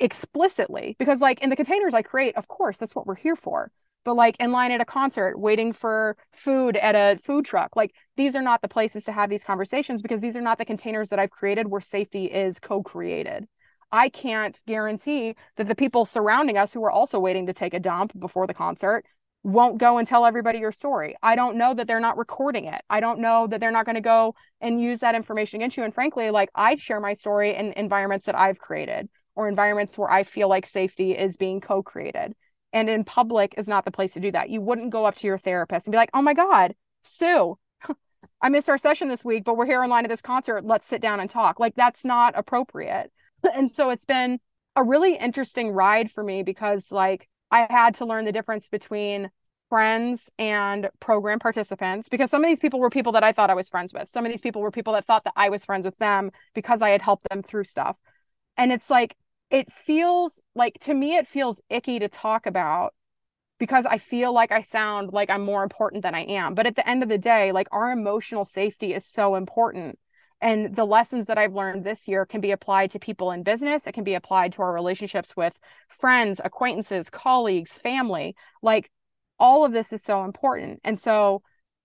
explicitly 0.00 0.96
because 0.98 1.20
like 1.20 1.40
in 1.42 1.48
the 1.48 1.56
containers 1.56 1.94
i 1.94 2.02
create 2.02 2.36
of 2.36 2.48
course 2.48 2.78
that's 2.78 2.94
what 2.94 3.06
we're 3.06 3.14
here 3.14 3.36
for. 3.36 3.70
But 4.04 4.14
like 4.14 4.36
in 4.40 4.52
line 4.52 4.72
at 4.72 4.80
a 4.80 4.84
concert 4.84 5.38
waiting 5.38 5.72
for 5.72 6.16
food 6.32 6.76
at 6.76 6.96
a 6.96 7.20
food 7.22 7.44
truck 7.44 7.76
like 7.76 7.94
these 8.16 8.34
are 8.34 8.42
not 8.42 8.62
the 8.62 8.68
places 8.68 9.04
to 9.04 9.12
have 9.12 9.30
these 9.30 9.44
conversations 9.44 10.02
because 10.02 10.20
these 10.20 10.36
are 10.36 10.42
not 10.42 10.58
the 10.58 10.64
containers 10.64 11.10
that 11.10 11.20
i've 11.20 11.30
created 11.30 11.68
where 11.68 11.80
safety 11.80 12.26
is 12.26 12.58
co-created 12.58 13.46
i 13.96 14.08
can't 14.08 14.62
guarantee 14.66 15.34
that 15.56 15.66
the 15.66 15.74
people 15.74 16.04
surrounding 16.04 16.56
us 16.56 16.72
who 16.72 16.84
are 16.84 16.90
also 16.90 17.18
waiting 17.18 17.46
to 17.46 17.52
take 17.52 17.74
a 17.74 17.80
dump 17.80 18.18
before 18.18 18.46
the 18.46 18.54
concert 18.54 19.04
won't 19.42 19.78
go 19.78 19.98
and 19.98 20.08
tell 20.08 20.26
everybody 20.26 20.58
your 20.58 20.72
story 20.72 21.14
i 21.22 21.36
don't 21.36 21.56
know 21.56 21.72
that 21.74 21.86
they're 21.86 22.00
not 22.00 22.18
recording 22.18 22.64
it 22.64 22.82
i 22.90 23.00
don't 23.00 23.20
know 23.20 23.46
that 23.46 23.60
they're 23.60 23.70
not 23.70 23.84
going 23.84 23.94
to 23.94 24.00
go 24.00 24.34
and 24.60 24.80
use 24.80 25.00
that 25.00 25.14
information 25.14 25.60
against 25.60 25.76
you 25.76 25.84
and 25.84 25.94
frankly 25.94 26.30
like 26.30 26.50
i 26.54 26.74
share 26.74 27.00
my 27.00 27.12
story 27.12 27.54
in 27.54 27.72
environments 27.72 28.26
that 28.26 28.36
i've 28.36 28.58
created 28.58 29.08
or 29.36 29.48
environments 29.48 29.96
where 29.96 30.10
I 30.10 30.24
feel 30.24 30.48
like 30.48 30.66
safety 30.66 31.16
is 31.16 31.36
being 31.36 31.60
co 31.60 31.82
created. 31.82 32.34
And 32.72 32.90
in 32.90 33.04
public 33.04 33.54
is 33.56 33.68
not 33.68 33.84
the 33.84 33.90
place 33.92 34.14
to 34.14 34.20
do 34.20 34.32
that. 34.32 34.50
You 34.50 34.60
wouldn't 34.60 34.90
go 34.90 35.04
up 35.04 35.14
to 35.16 35.26
your 35.26 35.38
therapist 35.38 35.86
and 35.86 35.92
be 35.92 35.98
like, 35.98 36.10
oh 36.12 36.22
my 36.22 36.34
God, 36.34 36.74
Sue, 37.02 37.56
I 38.42 38.48
missed 38.48 38.68
our 38.68 38.78
session 38.78 39.08
this 39.08 39.24
week, 39.24 39.44
but 39.44 39.56
we're 39.56 39.66
here 39.66 39.84
in 39.84 39.90
line 39.90 40.04
at 40.04 40.08
this 40.08 40.20
concert. 40.20 40.64
Let's 40.64 40.86
sit 40.86 41.00
down 41.00 41.20
and 41.20 41.30
talk. 41.30 41.60
Like, 41.60 41.74
that's 41.74 42.04
not 42.04 42.34
appropriate. 42.36 43.12
and 43.54 43.70
so 43.70 43.90
it's 43.90 44.04
been 44.04 44.38
a 44.74 44.82
really 44.84 45.16
interesting 45.16 45.70
ride 45.70 46.10
for 46.10 46.22
me 46.22 46.42
because, 46.42 46.92
like, 46.92 47.28
I 47.50 47.66
had 47.70 47.94
to 47.96 48.04
learn 48.04 48.24
the 48.24 48.32
difference 48.32 48.68
between 48.68 49.30
friends 49.68 50.30
and 50.38 50.88
program 51.00 51.38
participants 51.38 52.08
because 52.08 52.30
some 52.30 52.42
of 52.42 52.48
these 52.48 52.60
people 52.60 52.78
were 52.78 52.90
people 52.90 53.12
that 53.12 53.24
I 53.24 53.32
thought 53.32 53.50
I 53.50 53.54
was 53.54 53.68
friends 53.68 53.92
with. 53.92 54.08
Some 54.08 54.24
of 54.24 54.30
these 54.30 54.40
people 54.40 54.62
were 54.62 54.70
people 54.70 54.92
that 54.92 55.06
thought 55.06 55.24
that 55.24 55.32
I 55.36 55.48
was 55.48 55.64
friends 55.64 55.84
with 55.84 55.96
them 55.98 56.30
because 56.54 56.82
I 56.82 56.90
had 56.90 57.02
helped 57.02 57.28
them 57.28 57.42
through 57.42 57.64
stuff. 57.64 57.96
And 58.56 58.72
it's 58.72 58.90
like 58.90 59.16
it 59.50 59.72
feels 59.72 60.40
like 60.54 60.78
to 60.80 60.94
me 60.94 61.16
it 61.16 61.26
feels 61.26 61.60
icky 61.68 61.98
to 61.98 62.08
talk 62.08 62.46
about 62.46 62.94
because 63.58 63.86
I 63.86 63.98
feel 63.98 64.32
like 64.32 64.52
I 64.52 64.60
sound 64.60 65.12
like 65.12 65.30
I'm 65.30 65.44
more 65.44 65.62
important 65.62 66.02
than 66.02 66.14
I 66.14 66.24
am. 66.24 66.54
But 66.54 66.66
at 66.66 66.76
the 66.76 66.88
end 66.88 67.02
of 67.02 67.08
the 67.08 67.18
day, 67.18 67.52
like 67.52 67.68
our 67.72 67.90
emotional 67.92 68.44
safety 68.44 68.94
is 68.94 69.06
so 69.06 69.34
important. 69.34 69.98
And 70.40 70.76
the 70.76 70.84
lessons 70.84 71.26
that 71.26 71.38
I've 71.38 71.54
learned 71.54 71.84
this 71.84 72.06
year 72.06 72.26
can 72.26 72.40
be 72.40 72.50
applied 72.50 72.90
to 72.90 72.98
people 72.98 73.32
in 73.32 73.42
business. 73.42 73.86
It 73.86 73.92
can 73.92 74.04
be 74.04 74.14
applied 74.14 74.52
to 74.52 74.62
our 74.62 74.72
relationships 74.72 75.34
with 75.36 75.54
friends, 75.88 76.40
acquaintances, 76.44 77.08
colleagues, 77.08 77.72
family. 77.72 78.36
Like 78.62 78.90
all 79.38 79.64
of 79.64 79.72
this 79.72 79.92
is 79.92 80.02
so 80.02 80.24
important. 80.24 80.80
And 80.84 80.98
so, 80.98 81.42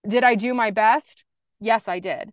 did 0.07 0.23
I 0.23 0.35
do 0.35 0.53
my 0.53 0.71
best? 0.71 1.23
Yes, 1.59 1.87
I 1.87 1.99
did. 1.99 2.31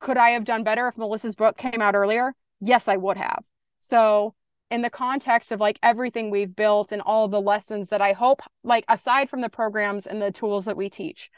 Could 0.00 0.16
I 0.16 0.30
have 0.30 0.44
done 0.44 0.62
better 0.62 0.88
if 0.88 0.96
Melissa's 0.96 1.34
book 1.34 1.58
came 1.58 1.82
out 1.82 1.96
earlier? 1.96 2.32
Yes, 2.60 2.88
I 2.88 2.96
would 2.96 3.16
have. 3.16 3.44
So, 3.80 4.34
in 4.70 4.82
the 4.82 4.90
context 4.90 5.50
of 5.50 5.60
like 5.60 5.78
everything 5.82 6.30
we've 6.30 6.54
built 6.54 6.92
and 6.92 7.02
all 7.02 7.28
the 7.28 7.40
lessons 7.40 7.88
that 7.88 8.02
I 8.02 8.12
hope, 8.12 8.42
like 8.62 8.84
aside 8.88 9.30
from 9.30 9.40
the 9.40 9.48
programs 9.48 10.06
and 10.06 10.20
the 10.20 10.30
tools 10.30 10.66
that 10.66 10.76
we 10.76 10.90
teach, 10.90 11.30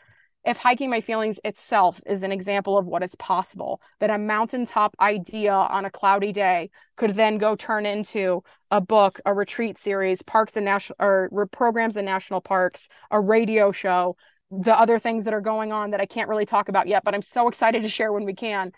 if 0.44 0.56
hiking 0.56 0.88
my 0.88 1.00
feelings 1.00 1.38
itself 1.44 2.00
is 2.06 2.22
an 2.22 2.32
example 2.32 2.78
of 2.78 2.86
what 2.86 3.02
is 3.02 3.14
possible, 3.16 3.80
that 3.98 4.10
a 4.10 4.18
mountaintop 4.18 4.96
idea 5.00 5.52
on 5.52 5.84
a 5.84 5.90
cloudy 5.90 6.32
day 6.32 6.70
could 6.96 7.14
then 7.14 7.36
go 7.36 7.54
turn 7.54 7.84
into 7.84 8.42
a 8.70 8.80
book, 8.80 9.20
a 9.26 9.34
retreat 9.34 9.76
series, 9.76 10.22
parks 10.22 10.56
and 10.56 10.64
national 10.64 10.96
or 10.98 11.48
programs 11.52 11.96
in 11.96 12.04
national 12.04 12.40
parks, 12.40 12.88
a 13.10 13.20
radio 13.20 13.70
show, 13.70 14.16
the 14.50 14.78
other 14.78 14.98
things 14.98 15.26
that 15.26 15.34
are 15.34 15.42
going 15.42 15.72
on 15.72 15.90
that 15.90 16.00
I 16.00 16.06
can't 16.06 16.28
really 16.28 16.46
talk 16.46 16.68
about 16.68 16.88
yet, 16.88 17.04
but 17.04 17.14
I'm 17.14 17.22
so 17.22 17.46
excited 17.46 17.82
to 17.82 17.88
share 17.88 18.12
when 18.12 18.24
we 18.24 18.34
can. 18.34 18.72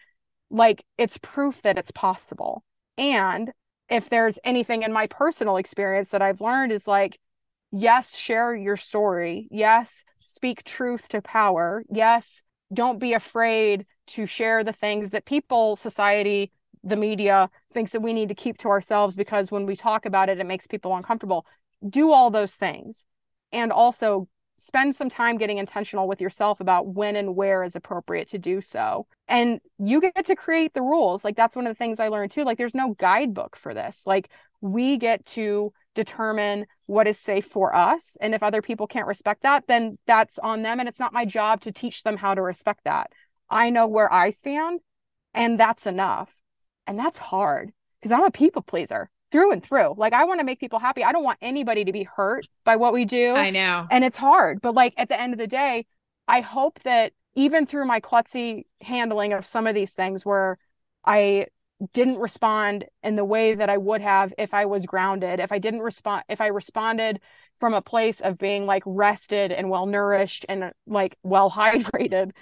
Like 0.51 0.85
it's 0.98 1.18
proof 1.18 1.62
that 1.62 1.79
it's 1.79 1.92
possible. 1.92 2.64
And 2.98 3.53
if 3.88 4.11
there's 4.11 4.38
anything 4.44 4.83
in 4.83 4.92
my 4.92 5.07
personal 5.07 5.57
experience 5.57 6.11
that 6.11 6.22
I've 6.22 6.40
learned 6.40 6.72
is 6.72 6.88
like, 6.88 7.18
yes, 7.70 8.16
share 8.16 8.55
your 8.55 8.77
story. 8.77 9.48
Yes, 9.51 10.05
speak 10.26 10.64
truth 10.64 11.08
to 11.08 11.22
power. 11.22 11.85
Yes, 11.90 12.42
don't 12.72 12.98
be 12.98 13.12
afraid 13.12 13.87
to 14.08 14.26
share 14.26 14.64
the 14.64 14.72
things 14.72 15.11
that 15.11 15.24
people, 15.24 15.76
society, 15.76 16.52
the 16.85 16.96
media 16.96 17.48
thinks 17.72 17.92
that 17.92 18.00
we 18.00 18.12
need 18.12 18.28
to 18.28 18.35
keep 18.35 18.58
to 18.58 18.68
ourselves 18.68 19.14
because 19.14 19.52
when 19.52 19.66
we 19.66 19.76
talk 19.76 20.04
about 20.04 20.28
it, 20.28 20.40
it 20.40 20.46
makes 20.46 20.66
people 20.66 20.96
uncomfortable. 20.96 21.46
Do 21.88 22.11
all 22.12 22.30
those 22.30 22.54
things. 22.54 23.06
And 23.52 23.70
also 23.70 24.28
spend 24.56 24.94
some 24.94 25.11
time 25.11 25.37
getting 25.38 25.58
intentional 25.58 26.06
with 26.06 26.20
yourself 26.20 26.61
about 26.61 26.87
when 26.87 27.16
and 27.16 27.35
where 27.35 27.64
is 27.64 27.76
appropriate 27.76 28.28
to 28.28 28.38
do 28.38 28.61
so. 28.61 29.06
And 29.28 29.61
you 29.78 30.00
get 30.00 30.26
to 30.26 30.37
create 30.37 30.72
the 30.72 30.82
rules. 30.82 31.24
Like 31.24 31.37
that's 31.37 31.56
one 31.56 31.66
of 31.66 31.70
the 31.70 31.78
things 31.78 32.00
I 32.00 32.08
learned 32.08 32.30
too. 32.30 32.44
Like 32.44 32.58
there's 32.58 32.74
no 32.74 32.94
guidebook 32.94 33.56
for 33.56 33.74
this. 33.74 34.06
Like 34.06 34.30
we 34.61 34.96
get 34.96 35.26
to 35.26 35.72
determine 35.94 36.66
what 36.87 37.07
is 37.07 37.18
safe 37.18 37.46
for 37.46 37.74
us. 37.74 38.16
And 38.20 38.35
if 38.35 38.42
other 38.42 38.62
people 38.62 38.87
can't 38.87 39.07
respect 39.07 39.42
that, 39.42 39.64
then 39.68 39.98
that's 40.07 40.38
on 40.38 40.62
them. 40.62 40.81
And 40.81 40.88
it's 40.88 41.00
not 41.00 41.12
my 41.12 41.24
job 41.24 41.61
to 41.62 41.72
teach 41.72 42.02
them 42.02 42.16
how 42.16 42.35
to 42.35 42.42
respect 42.42 42.85
that. 42.85 43.11
I 43.50 43.70
know 43.70 43.87
where 43.87 44.12
I 44.12 44.31
stand, 44.31 44.81
and 45.35 45.61
that's 45.61 45.87
enough. 45.87 46.35
And 46.87 46.98
that's 46.98 47.18
hard 47.18 47.72
because 48.00 48.12
I'm 48.12 48.24
a 48.24 48.31
people 48.31 48.62
pleaser 48.62 49.11
through 49.31 49.52
and 49.52 49.62
through. 49.62 49.94
Like 49.96 50.12
I 50.12 50.24
want 50.24 50.40
to 50.40 50.44
make 50.44 50.61
people 50.61 50.78
happy. 50.78 51.05
I 51.05 51.12
don't 51.12 51.24
want 51.24 51.38
anybody 51.40 51.85
to 51.85 51.92
be 51.92 52.05
hurt 52.05 52.46
by 52.64 52.76
what 52.76 52.92
we 52.92 53.05
do. 53.05 53.35
I 53.35 53.50
know. 53.50 53.87
And 53.90 54.05
it's 54.05 54.16
hard. 54.16 54.61
But 54.61 54.74
like 54.74 54.94
at 54.96 55.09
the 55.09 55.20
end 55.20 55.33
of 55.33 55.38
the 55.38 55.46
day, 55.46 55.87
I 56.28 56.40
hope 56.40 56.81
that 56.85 57.12
even 57.35 57.66
through 57.66 57.87
my 57.87 58.00
klutzy 58.00 58.64
handling 58.81 59.33
of 59.33 59.46
some 59.46 59.66
of 59.66 59.74
these 59.74 59.92
things 59.92 60.24
where 60.24 60.59
I 61.05 61.46
didn't 61.92 62.18
respond 62.18 62.85
in 63.03 63.16
the 63.16 63.25
way 63.25 63.55
that 63.55 63.71
I 63.71 63.77
would 63.77 64.01
have 64.01 64.33
if 64.38 64.55
I 64.55 64.66
was 64.66 64.87
grounded, 64.87 65.40
if 65.40 65.53
I 65.53 65.59
didn't 65.59 65.81
respond, 65.81 66.25
if 66.29 66.40
I 66.40 66.49
responded 66.49 67.21
from 67.61 67.75
a 67.75 67.83
place 67.83 68.21
of 68.21 68.38
being 68.38 68.66
like 68.66 68.83
rested 68.87 69.53
and 69.53 69.71
well 69.71 69.87
nourished 69.87 70.47
and 70.49 70.73
like 70.87 71.16
well 71.23 71.51
hydrated, 71.51 72.33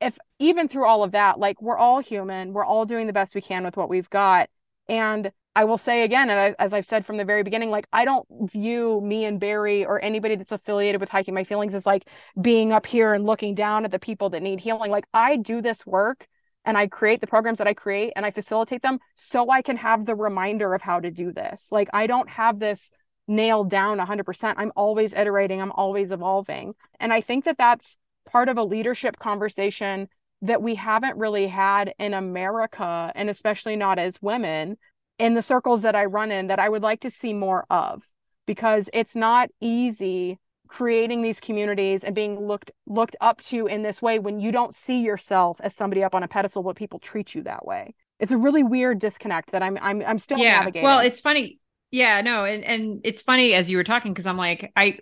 if 0.00 0.18
even 0.38 0.68
through 0.68 0.86
all 0.86 1.02
of 1.02 1.12
that, 1.12 1.38
like 1.38 1.60
we're 1.62 1.78
all 1.78 2.00
human, 2.00 2.52
we're 2.52 2.64
all 2.64 2.84
doing 2.84 3.06
the 3.06 3.12
best 3.12 3.34
we 3.34 3.40
can 3.40 3.64
with 3.64 3.76
what 3.76 3.88
we've 3.88 4.10
got. 4.10 4.48
And 4.88 5.32
I 5.56 5.64
will 5.64 5.78
say 5.78 6.02
again, 6.02 6.30
and 6.30 6.38
I, 6.38 6.54
as 6.58 6.72
I've 6.72 6.86
said 6.86 7.06
from 7.06 7.16
the 7.16 7.24
very 7.24 7.44
beginning, 7.44 7.70
like 7.70 7.86
I 7.92 8.04
don't 8.04 8.26
view 8.52 9.00
me 9.00 9.24
and 9.24 9.38
Barry 9.38 9.84
or 9.84 10.02
anybody 10.02 10.34
that's 10.34 10.52
affiliated 10.52 11.00
with 11.00 11.08
hiking 11.08 11.34
my 11.34 11.44
feelings 11.44 11.74
as 11.74 11.86
like 11.86 12.08
being 12.40 12.72
up 12.72 12.86
here 12.86 13.14
and 13.14 13.24
looking 13.24 13.54
down 13.54 13.84
at 13.84 13.92
the 13.92 14.00
people 14.00 14.30
that 14.30 14.42
need 14.42 14.58
healing. 14.60 14.90
Like 14.90 15.06
I 15.14 15.36
do 15.36 15.62
this 15.62 15.86
work 15.86 16.26
and 16.64 16.78
I 16.78 16.86
create 16.86 17.20
the 17.20 17.26
programs 17.26 17.58
that 17.58 17.66
I 17.66 17.74
create 17.74 18.12
and 18.16 18.24
I 18.24 18.30
facilitate 18.30 18.82
them 18.82 18.98
so 19.16 19.50
I 19.50 19.62
can 19.62 19.76
have 19.76 20.06
the 20.06 20.14
reminder 20.14 20.74
of 20.74 20.82
how 20.82 21.00
to 21.00 21.10
do 21.10 21.32
this. 21.32 21.68
Like 21.70 21.88
I 21.92 22.06
don't 22.06 22.28
have 22.28 22.58
this 22.58 22.90
nailed 23.26 23.70
down 23.70 23.98
100%. 23.98 24.54
I'm 24.56 24.72
always 24.76 25.12
iterating, 25.12 25.60
I'm 25.60 25.72
always 25.72 26.12
evolving. 26.12 26.74
And 27.00 27.12
I 27.12 27.20
think 27.20 27.44
that 27.44 27.58
that's 27.58 27.96
part 28.30 28.48
of 28.48 28.56
a 28.56 28.64
leadership 28.64 29.18
conversation 29.18 30.08
that 30.42 30.62
we 30.62 30.74
haven't 30.74 31.16
really 31.16 31.46
had 31.46 31.94
in 31.98 32.12
America 32.12 33.10
and 33.14 33.30
especially 33.30 33.76
not 33.76 33.98
as 33.98 34.20
women 34.20 34.76
in 35.18 35.34
the 35.34 35.42
circles 35.42 35.82
that 35.82 35.94
I 35.94 36.04
run 36.06 36.30
in 36.30 36.48
that 36.48 36.58
I 36.58 36.68
would 36.68 36.82
like 36.82 37.00
to 37.00 37.10
see 37.10 37.32
more 37.32 37.64
of 37.70 38.02
because 38.46 38.90
it's 38.92 39.14
not 39.14 39.48
easy 39.60 40.38
creating 40.68 41.22
these 41.22 41.40
communities 41.40 42.04
and 42.04 42.14
being 42.14 42.46
looked 42.46 42.70
looked 42.86 43.16
up 43.20 43.40
to 43.42 43.66
in 43.66 43.82
this 43.82 44.00
way 44.00 44.18
when 44.18 44.40
you 44.40 44.50
don't 44.50 44.74
see 44.74 45.00
yourself 45.00 45.60
as 45.62 45.74
somebody 45.74 46.02
up 46.02 46.14
on 46.14 46.22
a 46.22 46.28
pedestal 46.28 46.62
but 46.62 46.76
people 46.76 46.98
treat 46.98 47.34
you 47.34 47.42
that 47.42 47.66
way. 47.66 47.94
It's 48.18 48.32
a 48.32 48.38
really 48.38 48.62
weird 48.62 48.98
disconnect 48.98 49.52
that 49.52 49.62
i'm 49.62 49.78
i'm, 49.80 50.02
I'm 50.02 50.18
still 50.18 50.38
yeah. 50.38 50.58
navigating. 50.58 50.84
Well 50.84 51.00
it's 51.00 51.20
funny. 51.20 51.58
Yeah 51.90 52.20
no 52.22 52.44
and 52.44 52.64
and 52.64 53.00
it's 53.04 53.22
funny 53.22 53.54
as 53.54 53.70
you 53.70 53.76
were 53.76 53.84
talking 53.84 54.12
because 54.12 54.26
i'm 54.26 54.36
like 54.36 54.72
i 54.76 54.98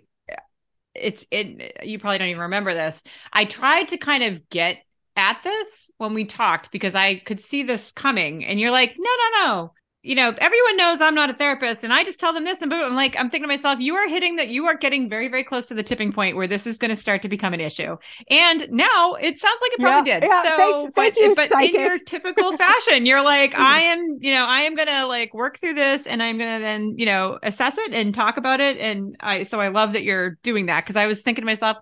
it's 0.93 1.25
it 1.31 1.79
you 1.83 1.97
probably 1.97 2.19
don't 2.19 2.29
even 2.29 2.41
remember 2.41 2.73
this. 2.73 3.01
I 3.31 3.45
tried 3.45 3.89
to 3.89 3.97
kind 3.97 4.23
of 4.23 4.47
get 4.49 4.77
at 5.15 5.41
this 5.43 5.89
when 5.97 6.13
we 6.13 6.25
talked 6.25 6.71
because 6.71 6.95
i 6.95 7.15
could 7.15 7.39
see 7.39 7.61
this 7.63 7.91
coming 7.91 8.43
and 8.45 8.59
you're 8.59 8.71
like 8.71 8.95
no 8.97 9.09
no 9.09 9.45
no 9.45 9.73
you 10.03 10.15
know, 10.15 10.33
everyone 10.37 10.77
knows 10.77 10.99
I'm 10.99 11.15
not 11.15 11.29
a 11.29 11.33
therapist, 11.33 11.83
and 11.83 11.93
I 11.93 12.03
just 12.03 12.19
tell 12.19 12.33
them 12.33 12.43
this, 12.43 12.61
and 12.61 12.69
boom, 12.69 12.83
I'm 12.83 12.95
like, 12.95 13.15
I'm 13.17 13.29
thinking 13.29 13.43
to 13.43 13.47
myself, 13.47 13.79
you 13.79 13.95
are 13.95 14.07
hitting 14.07 14.35
that, 14.35 14.49
you 14.49 14.65
are 14.67 14.75
getting 14.75 15.09
very, 15.09 15.29
very 15.29 15.45
close 15.45 15.65
to 15.67 15.73
the 15.73 15.83
tipping 15.83 16.11
point 16.11 16.35
where 16.35 16.47
this 16.47 16.67
is 16.67 16.77
going 16.77 16.89
to 16.89 16.97
start 16.97 17.21
to 17.21 17.29
become 17.29 17.53
an 17.53 17.61
issue. 17.61 17.95
And 18.29 18.69
now 18.69 19.13
it 19.13 19.37
sounds 19.37 19.61
like 19.61 19.71
it 19.71 19.79
probably 19.79 20.11
yeah, 20.11 20.19
did. 20.19 20.29
Yeah, 20.29 20.43
so, 20.43 20.57
thanks, 20.57 20.91
but, 20.93 20.95
thank 20.95 21.17
you, 21.17 21.35
but 21.35 21.49
psychic. 21.49 21.75
in 21.75 21.81
your 21.81 21.99
typical 21.99 22.57
fashion, 22.57 23.05
you're 23.05 23.23
like, 23.23 23.53
hmm. 23.53 23.61
I 23.61 23.79
am, 23.79 24.17
you 24.19 24.31
know, 24.31 24.45
I 24.45 24.61
am 24.61 24.75
going 24.75 24.89
to 24.89 25.05
like 25.05 25.33
work 25.33 25.59
through 25.59 25.75
this, 25.75 26.05
and 26.05 26.21
I'm 26.21 26.37
going 26.37 26.53
to 26.53 26.61
then, 26.61 26.95
you 26.97 27.05
know, 27.05 27.39
assess 27.41 27.77
it 27.77 27.93
and 27.93 28.13
talk 28.13 28.35
about 28.35 28.59
it. 28.59 28.77
And 28.77 29.15
I, 29.21 29.43
so 29.43 29.61
I 29.61 29.69
love 29.69 29.93
that 29.93 30.03
you're 30.03 30.31
doing 30.43 30.65
that 30.65 30.83
because 30.83 30.97
I 30.97 31.07
was 31.07 31.21
thinking 31.21 31.43
to 31.43 31.45
myself, 31.45 31.77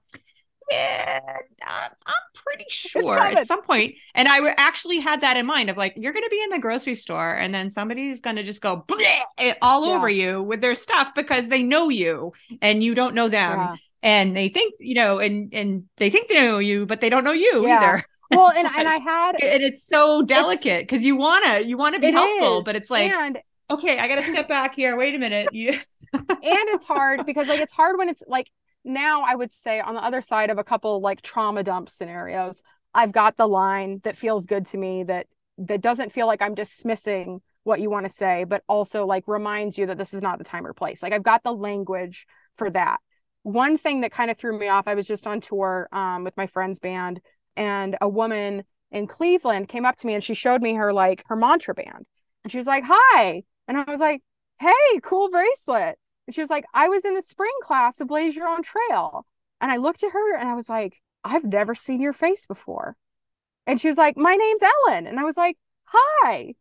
yeah, 0.71 1.19
I'm 1.65 2.13
pretty 2.33 2.65
sure 2.69 3.17
at 3.17 3.47
some 3.47 3.61
point. 3.61 3.95
And 4.15 4.27
I 4.27 4.53
actually 4.57 4.99
had 4.99 5.21
that 5.21 5.37
in 5.37 5.45
mind 5.45 5.69
of 5.69 5.77
like, 5.77 5.93
you're 5.95 6.13
going 6.13 6.23
to 6.23 6.29
be 6.29 6.41
in 6.41 6.49
the 6.49 6.59
grocery 6.59 6.95
store 6.95 7.33
and 7.33 7.53
then 7.53 7.69
somebody's 7.69 8.21
going 8.21 8.35
to 8.37 8.43
just 8.43 8.61
go 8.61 8.85
eh, 9.37 9.53
all 9.61 9.87
yeah. 9.87 9.93
over 9.93 10.09
you 10.09 10.41
with 10.41 10.61
their 10.61 10.75
stuff 10.75 11.09
because 11.15 11.49
they 11.49 11.63
know 11.63 11.89
you 11.89 12.33
and 12.61 12.83
you 12.83 12.95
don't 12.95 13.15
know 13.15 13.29
them. 13.29 13.57
Yeah. 13.57 13.75
And 14.03 14.35
they 14.35 14.49
think, 14.49 14.73
you 14.79 14.95
know, 14.95 15.19
and 15.19 15.53
and 15.53 15.83
they 15.97 16.09
think 16.09 16.27
they 16.27 16.41
know 16.41 16.57
you, 16.57 16.87
but 16.87 17.01
they 17.01 17.09
don't 17.09 17.23
know 17.23 17.33
you 17.33 17.67
yeah. 17.67 17.77
either. 17.77 18.05
Well, 18.31 18.51
and, 18.55 18.67
and 18.67 18.87
I 18.87 18.97
had 18.97 19.35
and 19.41 19.61
it's 19.61 19.85
so 19.85 20.23
delicate 20.23 20.81
because 20.81 21.05
you 21.05 21.15
wanna 21.15 21.59
you 21.59 21.77
wanna 21.77 21.99
be 21.99 22.11
helpful, 22.11 22.59
is. 22.59 22.65
but 22.65 22.75
it's 22.75 22.89
like 22.89 23.11
and, 23.11 23.37
okay, 23.69 23.99
I 23.99 24.07
gotta 24.07 24.23
step 24.23 24.49
back 24.49 24.73
here. 24.73 24.97
Wait 24.97 25.13
a 25.13 25.19
minute. 25.19 25.49
You 25.53 25.79
and 26.13 26.25
it's 26.41 26.85
hard 26.85 27.27
because 27.27 27.47
like 27.47 27.59
it's 27.59 27.73
hard 27.73 27.97
when 27.99 28.09
it's 28.09 28.23
like 28.27 28.47
now 28.83 29.23
I 29.23 29.35
would 29.35 29.51
say 29.51 29.79
on 29.79 29.95
the 29.95 30.03
other 30.03 30.21
side 30.21 30.49
of 30.49 30.57
a 30.57 30.63
couple 30.63 31.01
like 31.01 31.21
trauma 31.21 31.63
dump 31.63 31.89
scenarios, 31.89 32.63
I've 32.93 33.11
got 33.11 33.37
the 33.37 33.47
line 33.47 34.01
that 34.03 34.17
feels 34.17 34.45
good 34.45 34.65
to 34.67 34.77
me 34.77 35.03
that 35.03 35.27
that 35.57 35.81
doesn't 35.81 36.11
feel 36.11 36.27
like 36.27 36.41
I'm 36.41 36.55
dismissing 36.55 37.41
what 37.63 37.79
you 37.79 37.89
want 37.89 38.05
to 38.05 38.11
say, 38.11 38.43
but 38.43 38.63
also 38.67 39.05
like 39.05 39.23
reminds 39.27 39.77
you 39.77 39.85
that 39.85 39.97
this 39.97 40.13
is 40.13 40.21
not 40.21 40.39
the 40.39 40.43
time 40.43 40.65
or 40.65 40.73
place. 40.73 41.03
Like 41.03 41.13
I've 41.13 41.23
got 41.23 41.43
the 41.43 41.53
language 41.53 42.25
for 42.55 42.69
that. 42.71 42.99
One 43.43 43.77
thing 43.77 44.01
that 44.01 44.11
kind 44.11 44.31
of 44.31 44.37
threw 44.37 44.57
me 44.57 44.67
off, 44.67 44.87
I 44.87 44.95
was 44.95 45.07
just 45.07 45.27
on 45.27 45.41
tour 45.41 45.87
um, 45.91 46.23
with 46.23 46.35
my 46.37 46.47
friend's 46.47 46.79
band, 46.79 47.21
and 47.55 47.97
a 48.01 48.09
woman 48.09 48.63
in 48.91 49.07
Cleveland 49.07 49.69
came 49.69 49.85
up 49.85 49.95
to 49.97 50.07
me 50.07 50.13
and 50.13 50.23
she 50.23 50.33
showed 50.33 50.61
me 50.61 50.73
her 50.75 50.93
like 50.93 51.23
her 51.27 51.35
mantra 51.35 51.73
band. 51.73 52.05
And 52.43 52.51
she 52.51 52.57
was 52.57 52.67
like, 52.67 52.83
Hi. 52.87 53.43
And 53.67 53.77
I 53.77 53.83
was 53.89 53.99
like, 53.99 54.21
Hey, 54.59 54.99
cool 55.01 55.29
bracelet. 55.29 55.97
And 56.27 56.35
she 56.35 56.41
was 56.41 56.49
like, 56.49 56.65
I 56.73 56.89
was 56.89 57.05
in 57.05 57.15
the 57.15 57.21
spring 57.21 57.51
class 57.63 57.99
of 57.99 58.07
Blaze 58.07 58.35
Your 58.35 58.47
Own 58.47 58.63
Trail. 58.63 59.25
And 59.59 59.71
I 59.71 59.77
looked 59.77 60.03
at 60.03 60.11
her 60.11 60.35
and 60.35 60.47
I 60.47 60.55
was 60.55 60.69
like, 60.69 61.01
I've 61.23 61.43
never 61.43 61.75
seen 61.75 62.01
your 62.01 62.13
face 62.13 62.45
before. 62.45 62.95
And 63.67 63.79
she 63.79 63.87
was 63.87 63.97
like, 63.97 64.17
My 64.17 64.35
name's 64.35 64.63
Ellen. 64.63 65.07
And 65.07 65.19
I 65.19 65.23
was 65.23 65.37
like, 65.37 65.57
Hi. 65.85 66.55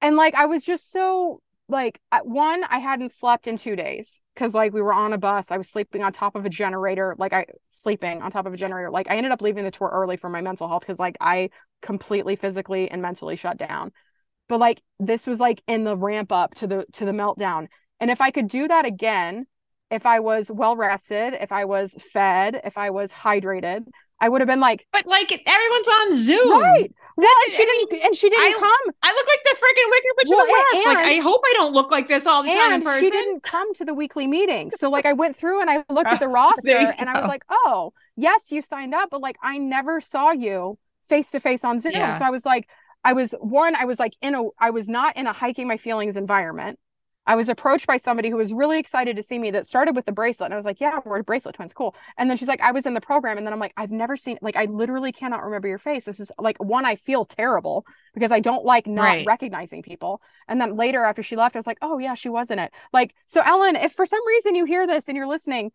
And 0.00 0.16
like, 0.16 0.34
I 0.34 0.46
was 0.46 0.64
just 0.64 0.90
so 0.90 1.40
like, 1.68 2.00
one, 2.22 2.64
I 2.64 2.78
hadn't 2.78 3.12
slept 3.12 3.46
in 3.46 3.56
two 3.56 3.76
days 3.76 4.20
because 4.34 4.54
like 4.54 4.72
we 4.72 4.82
were 4.82 4.92
on 4.92 5.12
a 5.12 5.18
bus. 5.18 5.50
I 5.50 5.56
was 5.56 5.68
sleeping 5.68 6.02
on 6.02 6.12
top 6.12 6.34
of 6.34 6.44
a 6.44 6.50
generator, 6.50 7.14
like 7.18 7.32
I 7.32 7.46
sleeping 7.68 8.22
on 8.22 8.30
top 8.30 8.46
of 8.46 8.54
a 8.54 8.56
generator. 8.56 8.90
Like 8.90 9.10
I 9.10 9.16
ended 9.16 9.32
up 9.32 9.42
leaving 9.42 9.64
the 9.64 9.70
tour 9.70 9.90
early 9.92 10.16
for 10.16 10.28
my 10.28 10.40
mental 10.40 10.68
health 10.68 10.82
because 10.82 10.98
like 10.98 11.16
I 11.20 11.50
completely 11.80 12.36
physically 12.36 12.90
and 12.90 13.02
mentally 13.02 13.36
shut 13.36 13.56
down. 13.56 13.92
But 14.48 14.60
like 14.60 14.82
this 14.98 15.26
was 15.26 15.40
like 15.40 15.62
in 15.66 15.84
the 15.84 15.96
ramp 15.96 16.32
up 16.32 16.54
to 16.56 16.66
the 16.66 16.86
to 16.92 17.04
the 17.04 17.12
meltdown. 17.12 17.68
And 18.02 18.10
if 18.10 18.20
I 18.20 18.32
could 18.32 18.48
do 18.48 18.66
that 18.66 18.84
again, 18.84 19.46
if 19.88 20.06
I 20.06 20.18
was 20.18 20.50
well 20.50 20.74
rested, 20.74 21.34
if 21.40 21.52
I 21.52 21.66
was 21.66 21.94
fed, 21.94 22.60
if 22.64 22.76
I 22.76 22.90
was 22.90 23.12
hydrated, 23.12 23.86
I 24.20 24.28
would 24.28 24.40
have 24.40 24.48
been 24.48 24.58
like, 24.58 24.84
but 24.92 25.06
like 25.06 25.30
everyone's 25.30 25.86
on 25.86 26.22
Zoom, 26.22 26.60
right? 26.60 26.92
Well, 27.16 27.28
and 27.44 27.52
she 27.52 27.64
didn't, 27.64 28.04
and 28.04 28.16
she 28.16 28.28
didn't 28.28 28.56
I, 28.56 28.58
come. 28.58 28.94
I 29.02 29.12
look 29.12 29.26
like 29.28 29.44
the 29.44 29.50
freaking 29.50 29.90
Wicked 29.90 30.10
Witch 30.16 30.26
well, 30.30 30.40
of 30.40 30.46
the 30.46 30.52
West. 30.52 30.86
And, 30.86 30.96
like, 30.96 31.06
I 31.06 31.22
hope 31.22 31.42
I 31.44 31.52
don't 31.54 31.74
look 31.74 31.92
like 31.92 32.08
this 32.08 32.26
all 32.26 32.42
the 32.42 32.48
time 32.48 32.72
in 32.72 32.82
person. 32.82 33.04
She 33.04 33.10
didn't 33.10 33.44
come 33.44 33.72
to 33.74 33.84
the 33.84 33.94
weekly 33.94 34.26
meetings, 34.26 34.74
so 34.78 34.90
like 34.90 35.06
I 35.06 35.12
went 35.12 35.36
through 35.36 35.60
and 35.60 35.70
I 35.70 35.84
looked 35.88 36.10
at 36.10 36.18
the 36.18 36.28
roster, 36.40 36.94
and 36.98 37.08
I 37.08 37.20
was 37.20 37.28
like, 37.28 37.44
oh, 37.50 37.92
yes, 38.16 38.50
you 38.50 38.62
signed 38.62 38.94
up, 38.94 39.10
but 39.10 39.20
like 39.20 39.36
I 39.44 39.58
never 39.58 40.00
saw 40.00 40.32
you 40.32 40.76
face 41.04 41.30
to 41.30 41.38
face 41.38 41.64
on 41.64 41.78
Zoom. 41.78 41.92
Yeah. 41.92 42.18
So 42.18 42.24
I 42.24 42.30
was 42.30 42.44
like, 42.44 42.68
I 43.04 43.12
was 43.12 43.32
one, 43.40 43.76
I 43.76 43.84
was 43.84 44.00
like 44.00 44.14
in 44.20 44.34
a, 44.34 44.42
I 44.58 44.70
was 44.70 44.88
not 44.88 45.16
in 45.16 45.28
a 45.28 45.32
hiking 45.32 45.68
my 45.68 45.76
feelings 45.76 46.16
environment. 46.16 46.80
I 47.26 47.36
was 47.36 47.48
approached 47.48 47.86
by 47.86 47.98
somebody 47.98 48.30
who 48.30 48.36
was 48.36 48.52
really 48.52 48.78
excited 48.78 49.16
to 49.16 49.22
see 49.22 49.38
me 49.38 49.50
that 49.52 49.66
started 49.66 49.94
with 49.94 50.06
the 50.06 50.12
bracelet. 50.12 50.46
And 50.46 50.54
I 50.54 50.56
was 50.56 50.66
like, 50.66 50.80
yeah, 50.80 50.98
we're 51.04 51.20
a 51.20 51.24
bracelet 51.24 51.54
twins. 51.54 51.72
Cool. 51.72 51.94
And 52.18 52.28
then 52.28 52.36
she's 52.36 52.48
like, 52.48 52.60
I 52.60 52.72
was 52.72 52.84
in 52.84 52.94
the 52.94 53.00
program. 53.00 53.38
And 53.38 53.46
then 53.46 53.52
I'm 53.52 53.60
like, 53.60 53.72
I've 53.76 53.92
never 53.92 54.16
seen, 54.16 54.38
like, 54.42 54.56
I 54.56 54.64
literally 54.64 55.12
cannot 55.12 55.44
remember 55.44 55.68
your 55.68 55.78
face. 55.78 56.04
This 56.04 56.18
is 56.18 56.32
like 56.38 56.62
one, 56.62 56.84
I 56.84 56.96
feel 56.96 57.24
terrible 57.24 57.86
because 58.12 58.32
I 58.32 58.40
don't 58.40 58.64
like 58.64 58.86
not 58.86 59.02
right. 59.02 59.26
recognizing 59.26 59.82
people. 59.82 60.20
And 60.48 60.60
then 60.60 60.76
later 60.76 61.04
after 61.04 61.22
she 61.22 61.36
left, 61.36 61.54
I 61.54 61.60
was 61.60 61.66
like, 61.66 61.78
oh, 61.80 61.98
yeah, 61.98 62.14
she 62.14 62.28
was 62.28 62.50
in 62.50 62.58
it. 62.58 62.72
Like, 62.92 63.14
so 63.26 63.40
Ellen, 63.40 63.76
if 63.76 63.92
for 63.92 64.06
some 64.06 64.26
reason 64.26 64.54
you 64.56 64.64
hear 64.64 64.86
this 64.86 65.06
and 65.06 65.16
you're 65.16 65.28
listening, 65.28 65.70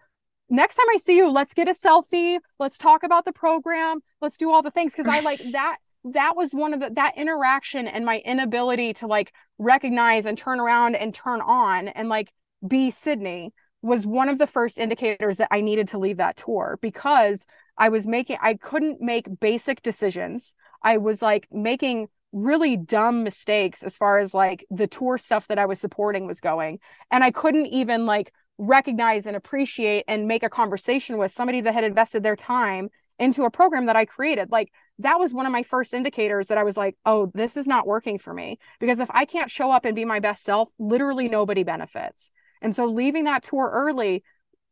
next 0.49 0.75
time 0.75 0.88
I 0.93 0.97
see 0.97 1.15
you, 1.15 1.29
let's 1.29 1.53
get 1.53 1.69
a 1.69 1.71
selfie. 1.71 2.39
Let's 2.60 2.77
talk 2.77 3.03
about 3.03 3.23
the 3.23 3.33
program. 3.33 4.01
Let's 4.21 4.38
do 4.38 4.51
all 4.51 4.62
the 4.62 4.71
things. 4.71 4.93
Cause 4.93 5.07
I 5.07 5.21
like 5.21 5.39
that 5.51 5.77
that 6.13 6.36
was 6.36 6.54
one 6.54 6.74
of 6.74 6.80
the 6.80 6.89
that 6.96 7.17
interaction 7.17 7.88
and 7.88 8.06
my 8.06 8.20
inability 8.20 8.93
to 8.93 9.08
like 9.08 9.34
recognize 9.58 10.26
and 10.26 10.38
turn 10.38 10.60
around 10.60 10.96
and 10.96 11.13
turn 11.13 11.41
on 11.41 11.88
and 11.89 12.10
like 12.10 12.32
be 12.67 12.91
Sydney 12.91 13.54
was 13.82 14.06
one 14.06 14.30
of 14.30 14.38
the 14.38 14.48
first 14.48 14.78
indicators 14.78 15.38
that 15.38 15.50
I 15.52 15.62
needed 15.62 15.89
to 15.89 16.00
leave 16.00 16.17
that 16.17 16.38
tour 16.38 16.80
because 16.82 17.46
I 17.78 17.89
was 17.89 18.08
making 18.08 18.38
I 18.41 18.56
couldn't 18.56 19.02
make 19.02 19.39
basic 19.39 19.82
decisions. 19.82 20.56
I 20.82 20.98
was 20.98 21.22
like 21.22 21.48
making 21.52 22.08
really 22.32 22.76
dumb 22.76 23.24
mistakes 23.24 23.84
as 23.84 23.98
far 23.98 24.20
as 24.20 24.34
like 24.34 24.65
the 24.70 24.88
tour 24.88 25.17
stuff 25.17 25.48
that 25.48 25.60
I 25.60 25.65
was 25.65 25.80
supporting 25.80 26.28
was 26.28 26.41
going 26.41 26.80
and 27.10 27.24
I 27.24 27.32
couldn't 27.32 27.67
even 27.67 28.06
like 28.06 28.34
recognize 28.58 29.26
and 29.26 29.36
appreciate 29.36 30.04
and 30.08 30.28
make 30.28 30.43
a 30.43 30.50
conversation 30.50 31.17
with 31.17 31.32
somebody 31.32 31.62
that 31.62 31.74
had 31.74 31.84
invested 31.84 32.24
their 32.24 32.36
time 32.36 32.89
into 33.20 33.43
a 33.43 33.52
program 33.52 33.86
that 33.88 33.96
I 33.96 34.06
created. 34.06 34.52
Like 34.52 34.72
that 34.99 35.19
was 35.19 35.33
one 35.33 35.45
of 35.45 35.51
my 35.51 35.63
first 35.63 35.93
indicators 35.93 36.47
that 36.47 36.57
I 36.57 36.63
was 36.63 36.77
like, 36.77 36.95
oh, 37.05 37.31
this 37.33 37.57
is 37.57 37.67
not 37.67 37.88
working 37.88 38.17
for 38.17 38.33
me. 38.33 38.60
Because 38.79 38.99
if 38.99 39.10
I 39.12 39.25
can't 39.25 39.51
show 39.51 39.71
up 39.71 39.86
and 39.86 39.95
be 39.95 40.05
my 40.05 40.19
best 40.19 40.43
self, 40.43 40.69
literally 40.79 41.29
nobody 41.29 41.63
benefits. 41.63 42.31
And 42.62 42.75
so 42.75 42.86
leaving 42.86 43.25
that 43.25 43.43
tour 43.43 43.69
early 43.71 44.23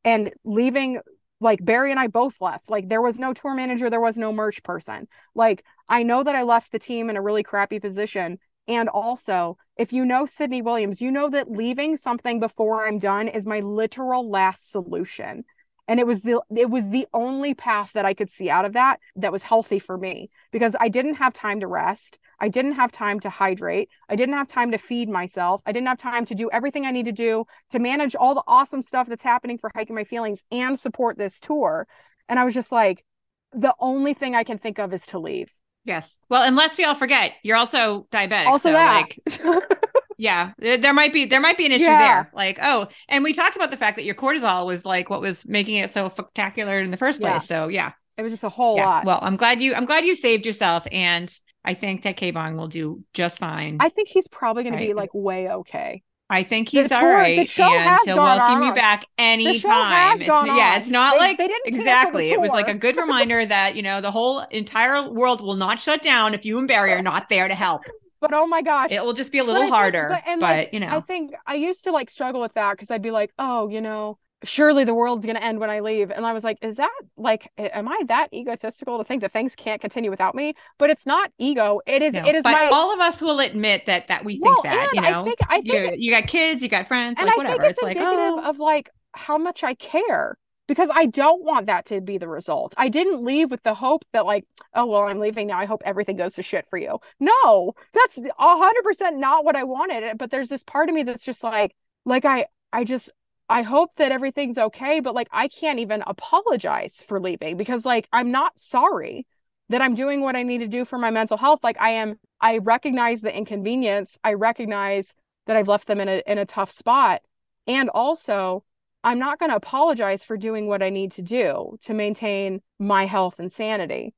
and 0.04 0.32
leaving 0.44 1.00
like 1.40 1.64
Barry 1.64 1.92
and 1.92 2.00
I 2.00 2.08
both 2.08 2.42
left. 2.42 2.70
Like 2.70 2.90
there 2.90 3.02
was 3.02 3.20
no 3.20 3.34
tour 3.34 3.54
manager, 3.54 3.90
there 3.90 4.02
was 4.02 4.18
no 4.18 4.32
merch 4.32 4.64
person. 4.64 5.08
Like 5.36 5.64
I 5.88 6.04
know 6.04 6.24
that 6.24 6.36
I 6.36 6.44
left 6.44 6.72
the 6.72 6.80
team 6.80 7.10
in 7.10 7.18
a 7.18 7.22
really 7.22 7.44
crappy 7.44 7.80
position. 7.80 8.40
And 8.68 8.90
also, 8.90 9.58
if 9.78 9.94
you 9.94 10.06
know 10.06 10.26
Sydney 10.26 10.64
Williams, 10.64 11.02
you 11.02 11.12
know 11.12 11.30
that 11.30 11.52
leaving 11.52 11.98
something 11.98 12.40
before 12.40 12.88
I'm 12.88 12.98
done 12.98 13.28
is 13.28 13.46
my 13.46 13.60
literal 13.60 14.30
last 14.30 14.72
solution 14.72 15.44
and 15.88 16.00
it 16.00 16.08
was 16.08 16.24
the 16.24 16.42
it 16.56 16.70
was 16.70 16.90
the 16.90 17.08
only 17.14 17.54
path 17.54 17.92
that 17.94 18.06
i 18.06 18.14
could 18.14 18.30
see 18.30 18.50
out 18.50 18.66
of 18.66 18.74
that 18.74 19.00
that 19.16 19.32
was 19.32 19.44
healthy 19.44 19.80
for 19.80 19.98
me 19.98 20.30
because 20.52 20.76
i 20.80 20.90
didn't 20.90 21.16
have 21.16 21.34
time 21.34 21.60
to 21.60 21.68
rest. 21.68 22.20
I 22.40 22.50
didn't 22.50 22.74
have 22.74 22.92
time 22.92 23.20
to 23.22 23.30
hydrate. 23.30 23.90
I 24.10 24.16
didn't 24.16 24.36
have 24.36 24.48
time 24.48 24.72
to 24.72 24.78
feed 24.78 25.08
myself. 25.08 25.62
I 25.66 25.72
didn't 25.72 25.88
have 25.88 25.98
time 25.98 26.26
to 26.26 26.36
do 26.36 26.50
everything 26.52 26.86
i 26.86 26.92
need 26.92 27.06
to 27.06 27.12
do 27.12 27.46
to 27.70 27.80
manage 27.80 28.16
all 28.16 28.36
the 28.36 28.44
awesome 28.48 28.82
stuff 28.82 29.08
that's 29.08 29.24
happening 29.24 29.58
for 29.58 29.72
hiking 29.74 29.96
my 29.96 30.04
feelings 30.04 30.44
and 30.52 30.80
support 30.80 31.18
this 31.18 31.40
tour. 31.40 31.88
And 32.28 32.40
i 32.40 32.46
was 32.46 32.54
just 32.54 32.72
like 32.72 33.06
the 33.54 33.74
only 33.80 34.14
thing 34.14 34.36
i 34.36 34.44
can 34.44 34.58
think 34.58 34.80
of 34.80 34.94
is 34.94 35.06
to 35.08 35.20
leave. 35.20 35.54
Yes. 35.86 36.18
Well 36.30 36.44
unless 36.44 36.78
we 36.78 36.84
all 36.84 36.96
forget 36.96 37.34
you're 37.44 37.58
also 37.58 38.08
diabetic 38.12 38.48
also 38.48 38.70
so 38.70 38.74
that. 38.74 38.94
like 38.94 39.20
yeah 40.18 40.54
there 40.58 40.94
might 40.94 41.14
be 41.14 41.26
there 41.26 41.40
might 41.40 41.58
be 41.58 41.66
an 41.66 41.72
issue 41.72 41.84
yeah. 41.84 42.00
there 42.00 42.32
like 42.34 42.58
oh 42.62 42.88
and 43.10 43.24
we 43.24 43.34
talked 43.34 43.56
about 43.56 43.72
the 43.72 43.78
fact 43.78 43.96
that 43.96 44.06
your 44.06 44.16
cortisol 44.16 44.66
was 44.66 44.86
like 44.86 45.10
what 45.10 45.22
was 45.22 45.46
making 45.46 45.76
it 45.76 45.92
so 45.92 46.10
spectacular 46.10 46.80
in 46.80 46.92
the 46.92 46.98
first 46.98 47.20
place 47.20 47.34
yeah. 47.34 47.40
so 47.40 47.68
yeah 47.68 47.92
it 48.18 48.22
was 48.22 48.32
just 48.32 48.44
a 48.44 48.50
whole 48.50 48.78
yeah. 48.78 48.86
lot 48.86 49.06
well 49.06 49.20
i'm 49.22 49.36
glad 49.36 49.62
you 49.62 49.74
i'm 49.76 49.86
glad 49.86 50.06
you 50.06 50.16
saved 50.16 50.46
yourself 50.46 50.86
and 50.92 51.34
i 51.64 51.74
think 51.74 52.04
that 52.04 52.18
K-Bong 52.18 52.56
will 52.56 52.68
do 52.68 53.04
just 53.14 53.40
fine 53.40 53.78
i 53.80 53.90
think 53.90 54.08
he's 54.08 54.28
probably 54.28 54.64
going 54.64 54.74
right. 54.74 54.82
to 54.82 54.88
be 54.88 54.94
like 54.94 55.14
way 55.14 55.50
okay 55.50 56.04
I 56.28 56.42
think 56.42 56.70
he's 56.70 56.90
the 56.90 56.96
all 56.96 57.02
tour, 57.02 57.14
right, 57.14 57.38
and 57.38 58.00
he'll 58.04 58.18
welcome 58.18 58.64
on. 58.64 58.64
you 58.64 58.74
back 58.74 59.06
anytime. 59.20 60.20
It's, 60.20 60.28
yeah, 60.28 60.76
it's 60.76 60.90
not 60.90 61.14
they, 61.14 61.20
like 61.20 61.38
they 61.38 61.48
didn't 61.48 61.68
exactly. 61.68 62.32
It 62.32 62.42
was 62.42 62.50
like 62.50 62.68
a 62.68 62.74
good 62.74 62.98
reminder 62.98 63.46
that 63.46 63.76
you 63.76 63.84
know 63.84 64.02
the 64.02 64.10
whole 64.10 64.40
entire 64.50 65.08
world 65.08 65.40
will 65.40 65.56
not 65.56 65.80
shut 65.80 66.02
down 66.02 66.34
if 66.34 66.44
you 66.44 66.58
and 66.58 66.68
Barry 66.68 66.94
are 66.94 67.02
not 67.04 67.30
there 67.30 67.48
to 67.48 67.54
help 67.54 67.84
but 68.22 68.34
oh 68.34 68.48
my 68.48 68.62
gosh 68.62 68.92
it 68.92 69.04
will 69.04 69.14
just 69.14 69.32
be 69.32 69.40
a 69.40 69.44
little 69.44 69.68
harder 69.68 70.08
but, 70.10 70.24
and 70.26 70.42
but 70.42 70.58
like, 70.58 70.70
you 70.74 70.80
know. 70.80 70.88
i 70.88 71.00
think 71.02 71.34
i 71.48 71.56
used 71.56 71.84
to 71.84 71.92
like 71.92 72.10
struggle 72.10 72.42
with 72.42 72.54
that 72.54 72.74
because 72.74 72.92
i'd 72.92 73.02
be 73.02 73.12
like 73.12 73.32
oh 73.40 73.68
you 73.68 73.82
know 73.82 74.18
surely 74.44 74.84
the 74.84 74.94
world's 74.94 75.26
going 75.26 75.36
to 75.36 75.44
end 75.44 75.60
when 75.60 75.70
i 75.70 75.80
leave. 75.80 76.12
And 76.12 76.26
i 76.26 76.34
was 76.34 76.44
like 76.44 76.58
is 76.62 76.78
that 76.78 76.92
like 77.18 77.52
am 77.58 77.88
i 77.88 78.00
that 78.08 78.28
egotistical 78.34 78.98
to 78.98 79.04
think 79.04 79.22
that 79.22 79.32
things 79.32 79.56
can't 79.56 79.82
continue 79.82 80.10
without 80.10 80.36
me? 80.36 80.54
But 80.78 80.90
it's 80.90 81.06
not 81.06 81.32
ego. 81.38 81.82
It 81.86 82.02
is 82.02 82.14
no, 82.14 82.26
it 82.26 82.36
is 82.36 82.44
but 82.44 82.52
my 82.52 82.68
all 82.68 82.94
of 82.94 83.00
us 83.00 83.22
will 83.22 83.40
admit 83.40 83.86
that 83.88 84.08
that 84.08 84.24
we 84.24 84.34
think 84.34 84.46
well, 84.46 84.62
that 84.64 84.90
you 84.94 85.02
know? 85.02 85.22
i 85.22 85.24
think 85.24 85.40
i 85.50 85.62
think 85.62 85.66
you, 85.66 85.96
you 85.98 86.12
got 86.12 86.28
kids 86.28 86.62
you 86.62 86.70
got 86.70 86.88
friends 86.88 87.16
and 87.18 87.28
like, 87.28 87.36
i 87.36 87.38
whatever. 87.38 87.62
think 87.62 87.72
it's, 87.72 87.80
it's 87.80 87.98
indicative 87.98 88.36
like, 88.36 88.46
oh. 88.46 88.50
of 88.50 88.60
like 88.60 88.90
how 89.14 89.38
much 89.38 89.64
i 89.64 89.74
care 89.76 90.38
because 90.68 90.90
I 90.94 91.06
don't 91.06 91.44
want 91.44 91.68
that 91.68 91.86
to 91.88 92.02
be 92.02 92.18
the 92.18 92.28
result. 92.28 92.74
I 92.78 92.90
didn't 92.90 93.24
leave 93.24 93.52
with 93.52 93.64
the 93.64 93.74
hope 93.74 94.04
that 94.14 94.26
like, 94.26 94.46
oh 94.74 94.86
well, 94.86 95.04
I'm 95.04 95.20
leaving 95.20 95.48
now. 95.48 95.60
I 95.60 95.66
hope 95.66 95.82
everything 95.86 96.18
goes 96.18 96.36
to 96.36 96.44
shit 96.44 96.66
for 96.70 96.78
you. 96.78 97.00
No, 97.20 97.74
that's 97.94 98.22
hundred 98.38 98.84
percent 98.84 99.18
not 99.18 99.46
what 99.46 99.56
I 99.56 99.64
wanted. 99.64 100.04
Eh, 100.04 100.14
but 100.18 100.32
there's 100.32 100.50
this 100.50 100.64
part 100.64 100.90
of 100.90 100.96
me 100.96 101.04
that's 101.04 101.24
just 101.24 101.44
like, 101.44 101.76
like 102.06 102.26
I, 102.26 102.46
I 102.74 102.84
just, 102.84 103.12
I 103.48 103.62
hope 103.62 103.92
that 103.98 104.12
everything's 104.12 104.58
okay. 104.58 105.00
But 105.00 105.14
like, 105.14 105.30
I 105.32 105.48
can't 105.48 105.80
even 105.80 106.04
apologize 106.06 107.04
for 107.08 107.20
leaving 107.20 107.58
because 107.58 107.86
like 107.86 108.08
I'm 108.12 108.32
not 108.32 108.58
sorry 108.58 109.28
that 109.70 109.82
I'm 109.82 109.96
doing 109.96 110.22
what 110.22 110.36
I 110.36 110.44
need 110.44 110.60
to 110.60 110.68
do 110.68 110.86
for 110.86 110.98
my 110.98 111.12
mental 111.12 111.38
health. 111.38 111.60
Like 111.64 111.80
I 111.80 111.92
am, 111.92 112.20
I 112.42 112.58
recognize 112.60 113.22
the 113.22 113.36
inconvenience. 113.36 114.18
I 114.24 114.34
recognize 114.34 115.14
that 115.48 115.56
I've 115.56 115.68
left 115.68 115.88
them 115.88 116.00
in 116.00 116.10
a 116.10 116.24
in 116.26 116.38
a 116.38 116.46
tough 116.46 116.72
spot, 116.72 117.22
and 117.68 117.90
also 117.90 118.64
I'm 119.06 119.20
not 119.20 119.38
going 119.38 119.52
to 119.52 119.56
apologize 119.56 120.24
for 120.24 120.36
doing 120.36 120.68
what 120.68 120.82
I 120.82 120.90
need 120.90 121.12
to 121.14 121.22
do 121.22 121.78
to 121.84 121.94
maintain 121.94 122.62
my 122.80 123.06
health 123.06 123.36
and 123.38 123.52
sanity. 123.52 124.16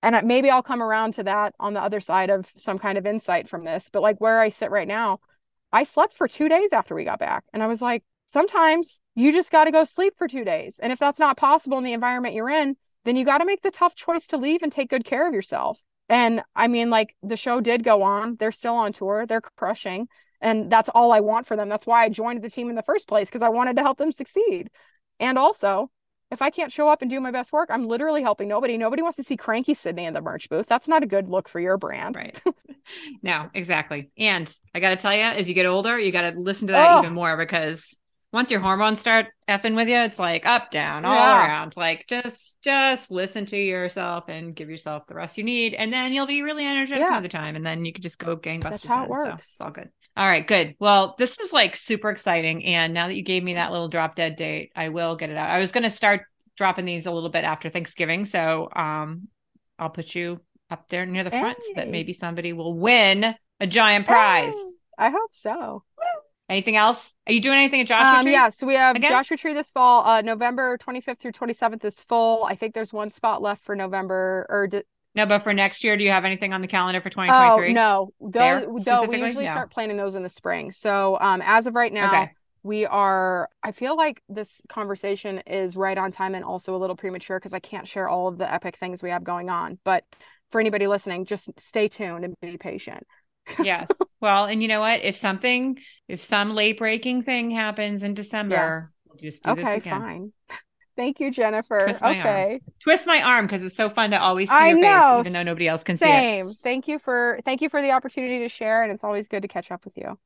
And 0.00 0.28
maybe 0.28 0.48
I'll 0.48 0.62
come 0.62 0.80
around 0.80 1.14
to 1.14 1.24
that 1.24 1.56
on 1.58 1.74
the 1.74 1.82
other 1.82 1.98
side 1.98 2.30
of 2.30 2.48
some 2.56 2.78
kind 2.78 2.96
of 2.96 3.04
insight 3.04 3.48
from 3.48 3.64
this. 3.64 3.90
But 3.92 4.02
like 4.02 4.20
where 4.20 4.38
I 4.38 4.50
sit 4.50 4.70
right 4.70 4.86
now, 4.86 5.18
I 5.72 5.82
slept 5.82 6.14
for 6.14 6.28
two 6.28 6.48
days 6.48 6.72
after 6.72 6.94
we 6.94 7.04
got 7.04 7.18
back. 7.18 7.42
And 7.52 7.64
I 7.64 7.66
was 7.66 7.82
like, 7.82 8.04
sometimes 8.26 9.00
you 9.16 9.32
just 9.32 9.50
got 9.50 9.64
to 9.64 9.72
go 9.72 9.82
sleep 9.82 10.14
for 10.16 10.28
two 10.28 10.44
days. 10.44 10.78
And 10.78 10.92
if 10.92 11.00
that's 11.00 11.18
not 11.18 11.36
possible 11.36 11.76
in 11.78 11.84
the 11.84 11.92
environment 11.92 12.36
you're 12.36 12.48
in, 12.48 12.76
then 13.04 13.16
you 13.16 13.24
got 13.24 13.38
to 13.38 13.44
make 13.44 13.62
the 13.62 13.72
tough 13.72 13.96
choice 13.96 14.28
to 14.28 14.36
leave 14.36 14.62
and 14.62 14.70
take 14.70 14.88
good 14.88 15.04
care 15.04 15.26
of 15.26 15.34
yourself. 15.34 15.82
And 16.08 16.44
I 16.54 16.68
mean, 16.68 16.90
like 16.90 17.16
the 17.24 17.36
show 17.36 17.60
did 17.60 17.82
go 17.82 18.02
on. 18.02 18.36
They're 18.38 18.52
still 18.52 18.76
on 18.76 18.92
tour. 18.92 19.26
They're 19.26 19.40
crushing. 19.40 20.06
And 20.40 20.70
that's 20.70 20.88
all 20.90 21.12
I 21.12 21.20
want 21.20 21.46
for 21.46 21.56
them. 21.56 21.68
That's 21.68 21.86
why 21.86 22.04
I 22.04 22.08
joined 22.08 22.42
the 22.42 22.50
team 22.50 22.70
in 22.70 22.76
the 22.76 22.82
first 22.82 23.08
place 23.08 23.28
because 23.28 23.42
I 23.42 23.48
wanted 23.48 23.76
to 23.76 23.82
help 23.82 23.98
them 23.98 24.12
succeed. 24.12 24.70
And 25.18 25.36
also, 25.36 25.90
if 26.30 26.42
I 26.42 26.50
can't 26.50 26.70
show 26.70 26.88
up 26.88 27.02
and 27.02 27.10
do 27.10 27.20
my 27.20 27.30
best 27.30 27.52
work, 27.52 27.70
I'm 27.72 27.86
literally 27.86 28.22
helping 28.22 28.48
nobody. 28.48 28.76
Nobody 28.76 29.02
wants 29.02 29.16
to 29.16 29.22
see 29.22 29.36
cranky 29.36 29.74
Sydney 29.74 30.04
in 30.04 30.14
the 30.14 30.20
merch 30.20 30.48
booth. 30.48 30.66
That's 30.66 30.86
not 30.86 31.02
a 31.02 31.06
good 31.06 31.28
look 31.28 31.48
for 31.48 31.58
your 31.58 31.78
brand. 31.78 32.16
Right. 32.16 32.40
no, 33.22 33.48
exactly. 33.54 34.10
And 34.16 34.52
I 34.74 34.80
got 34.80 34.90
to 34.90 34.96
tell 34.96 35.14
you, 35.14 35.22
as 35.22 35.48
you 35.48 35.54
get 35.54 35.66
older, 35.66 35.98
you 35.98 36.12
got 36.12 36.30
to 36.30 36.38
listen 36.38 36.68
to 36.68 36.72
that 36.72 36.90
oh. 36.90 36.98
even 37.00 37.14
more 37.14 37.36
because 37.36 37.98
once 38.32 38.50
your 38.50 38.60
hormones 38.60 39.00
start 39.00 39.26
effing 39.48 39.74
with 39.74 39.88
you, 39.88 39.96
it's 39.96 40.18
like 40.18 40.44
up, 40.44 40.70
down, 40.70 41.04
all 41.04 41.14
yeah. 41.14 41.46
around. 41.46 41.76
Like 41.76 42.04
just 42.08 42.60
just 42.62 43.10
listen 43.10 43.46
to 43.46 43.56
yourself 43.56 44.24
and 44.28 44.54
give 44.54 44.68
yourself 44.68 45.06
the 45.06 45.14
rest 45.14 45.38
you 45.38 45.44
need. 45.44 45.74
And 45.74 45.92
then 45.92 46.12
you'll 46.12 46.26
be 46.26 46.42
really 46.42 46.66
energetic 46.66 47.00
yeah. 47.00 47.08
another 47.08 47.28
time. 47.28 47.56
And 47.56 47.64
then 47.64 47.84
you 47.84 47.92
can 47.92 48.02
just 48.02 48.18
go 48.18 48.36
gangbusters. 48.36 48.62
That's 48.70 48.86
how 48.86 49.04
it 49.04 49.08
works. 49.08 49.24
So 49.24 49.34
it's 49.34 49.60
all 49.60 49.70
good. 49.70 49.88
All 50.16 50.26
right, 50.26 50.46
good. 50.46 50.74
Well, 50.78 51.14
this 51.18 51.38
is 51.38 51.52
like 51.52 51.76
super 51.76 52.10
exciting. 52.10 52.64
And 52.66 52.92
now 52.92 53.06
that 53.06 53.14
you 53.14 53.22
gave 53.22 53.42
me 53.42 53.54
that 53.54 53.72
little 53.72 53.88
drop 53.88 54.16
dead 54.16 54.36
date, 54.36 54.72
I 54.76 54.90
will 54.90 55.16
get 55.16 55.30
it 55.30 55.36
out. 55.36 55.48
I 55.48 55.58
was 55.58 55.72
gonna 55.72 55.90
start 55.90 56.22
dropping 56.56 56.84
these 56.84 57.06
a 57.06 57.12
little 57.12 57.30
bit 57.30 57.44
after 57.44 57.70
Thanksgiving. 57.70 58.26
So 58.26 58.68
um 58.74 59.28
I'll 59.78 59.90
put 59.90 60.14
you 60.14 60.40
up 60.70 60.88
there 60.88 61.06
near 61.06 61.24
the 61.24 61.30
front 61.30 61.62
so 61.62 61.72
that 61.76 61.88
maybe 61.88 62.12
somebody 62.12 62.52
will 62.52 62.74
win 62.74 63.34
a 63.60 63.66
giant 63.66 64.06
prize. 64.06 64.52
Hey. 64.52 64.64
I 64.98 65.10
hope 65.10 65.30
so. 65.32 65.84
Anything 66.48 66.76
else? 66.76 67.14
Are 67.26 67.32
you 67.32 67.40
doing 67.40 67.58
anything 67.58 67.82
at 67.82 67.86
Joshua 67.86 68.18
um, 68.18 68.24
Tree? 68.24 68.32
Yeah, 68.32 68.48
so 68.48 68.66
we 68.66 68.74
have 68.74 68.96
Again? 68.96 69.10
Joshua 69.10 69.36
Tree 69.36 69.52
this 69.52 69.70
fall. 69.70 70.04
Uh, 70.04 70.22
November 70.22 70.78
25th 70.78 71.18
through 71.18 71.32
27th 71.32 71.84
is 71.84 72.02
full. 72.02 72.44
I 72.44 72.54
think 72.54 72.74
there's 72.74 72.92
one 72.92 73.10
spot 73.10 73.42
left 73.42 73.62
for 73.64 73.76
November 73.76 74.46
or 74.48 74.68
no, 75.14 75.26
but 75.26 75.40
for 75.40 75.52
next 75.52 75.82
year, 75.82 75.96
do 75.96 76.04
you 76.04 76.10
have 76.10 76.24
anything 76.24 76.52
on 76.52 76.60
the 76.60 76.68
calendar 76.68 77.00
for 77.00 77.10
2023? 77.10 77.70
Oh, 77.70 77.72
no. 77.72 78.12
Those, 78.20 78.86
no, 78.86 79.04
we 79.04 79.18
usually 79.20 79.46
no. 79.46 79.50
start 79.50 79.70
planning 79.70 79.96
those 79.96 80.14
in 80.14 80.22
the 80.22 80.28
spring. 80.28 80.70
So 80.70 81.18
um, 81.20 81.42
as 81.44 81.66
of 81.66 81.74
right 81.74 81.92
now, 81.92 82.06
okay. 82.06 82.32
we 82.62 82.86
are, 82.86 83.48
I 83.62 83.72
feel 83.72 83.96
like 83.96 84.22
this 84.28 84.60
conversation 84.68 85.38
is 85.46 85.76
right 85.76 85.98
on 85.98 86.12
time 86.12 86.36
and 86.36 86.44
also 86.44 86.76
a 86.76 86.78
little 86.78 86.94
premature 86.94 87.38
because 87.38 87.52
I 87.52 87.58
can't 87.58 87.88
share 87.88 88.08
all 88.08 88.28
of 88.28 88.38
the 88.38 88.52
epic 88.52 88.76
things 88.76 89.02
we 89.02 89.10
have 89.10 89.24
going 89.24 89.50
on. 89.50 89.78
But 89.82 90.04
for 90.50 90.60
anybody 90.60 90.86
listening, 90.86 91.24
just 91.24 91.48
stay 91.58 91.88
tuned 91.88 92.24
and 92.24 92.34
be 92.40 92.56
patient. 92.56 93.04
Yes. 93.62 93.88
Well, 94.20 94.46
and 94.46 94.60
you 94.60 94.68
know 94.68 94.80
what? 94.80 95.04
If 95.04 95.16
something, 95.16 95.78
if 96.08 96.24
some 96.24 96.54
late 96.54 96.78
breaking 96.78 97.22
thing 97.22 97.50
happens 97.50 98.02
in 98.02 98.14
December, 98.14 98.90
yes. 98.90 98.92
we'll 99.06 99.16
just 99.16 99.42
do 99.42 99.50
okay, 99.50 99.62
this 99.62 99.82
again. 99.82 100.00
fine. 100.00 100.32
Thank 100.96 101.20
you, 101.20 101.30
Jennifer. 101.30 101.82
Twist 101.84 102.02
okay. 102.02 102.52
Arm. 102.54 102.60
Twist 102.82 103.06
my 103.06 103.22
arm 103.22 103.46
because 103.46 103.62
it's 103.62 103.76
so 103.76 103.88
fun 103.88 104.10
to 104.10 104.20
always 104.20 104.48
see 104.48 104.54
I 104.56 104.70
your 104.70 104.78
know. 104.78 105.18
face, 105.18 105.20
even 105.20 105.32
though 105.32 105.44
nobody 105.44 105.68
else 105.68 105.84
can 105.84 105.96
Same. 105.96 106.08
see 106.08 106.50
it. 106.50 106.54
Same. 106.54 106.54
Thank 106.64 106.88
you 106.88 106.98
for 106.98 107.38
thank 107.44 107.62
you 107.62 107.68
for 107.68 107.80
the 107.80 107.92
opportunity 107.92 108.40
to 108.40 108.48
share, 108.48 108.82
and 108.82 108.90
it's 108.90 109.04
always 109.04 109.28
good 109.28 109.42
to 109.42 109.48
catch 109.48 109.70
up 109.70 109.84
with 109.84 109.96
you. 109.96 110.18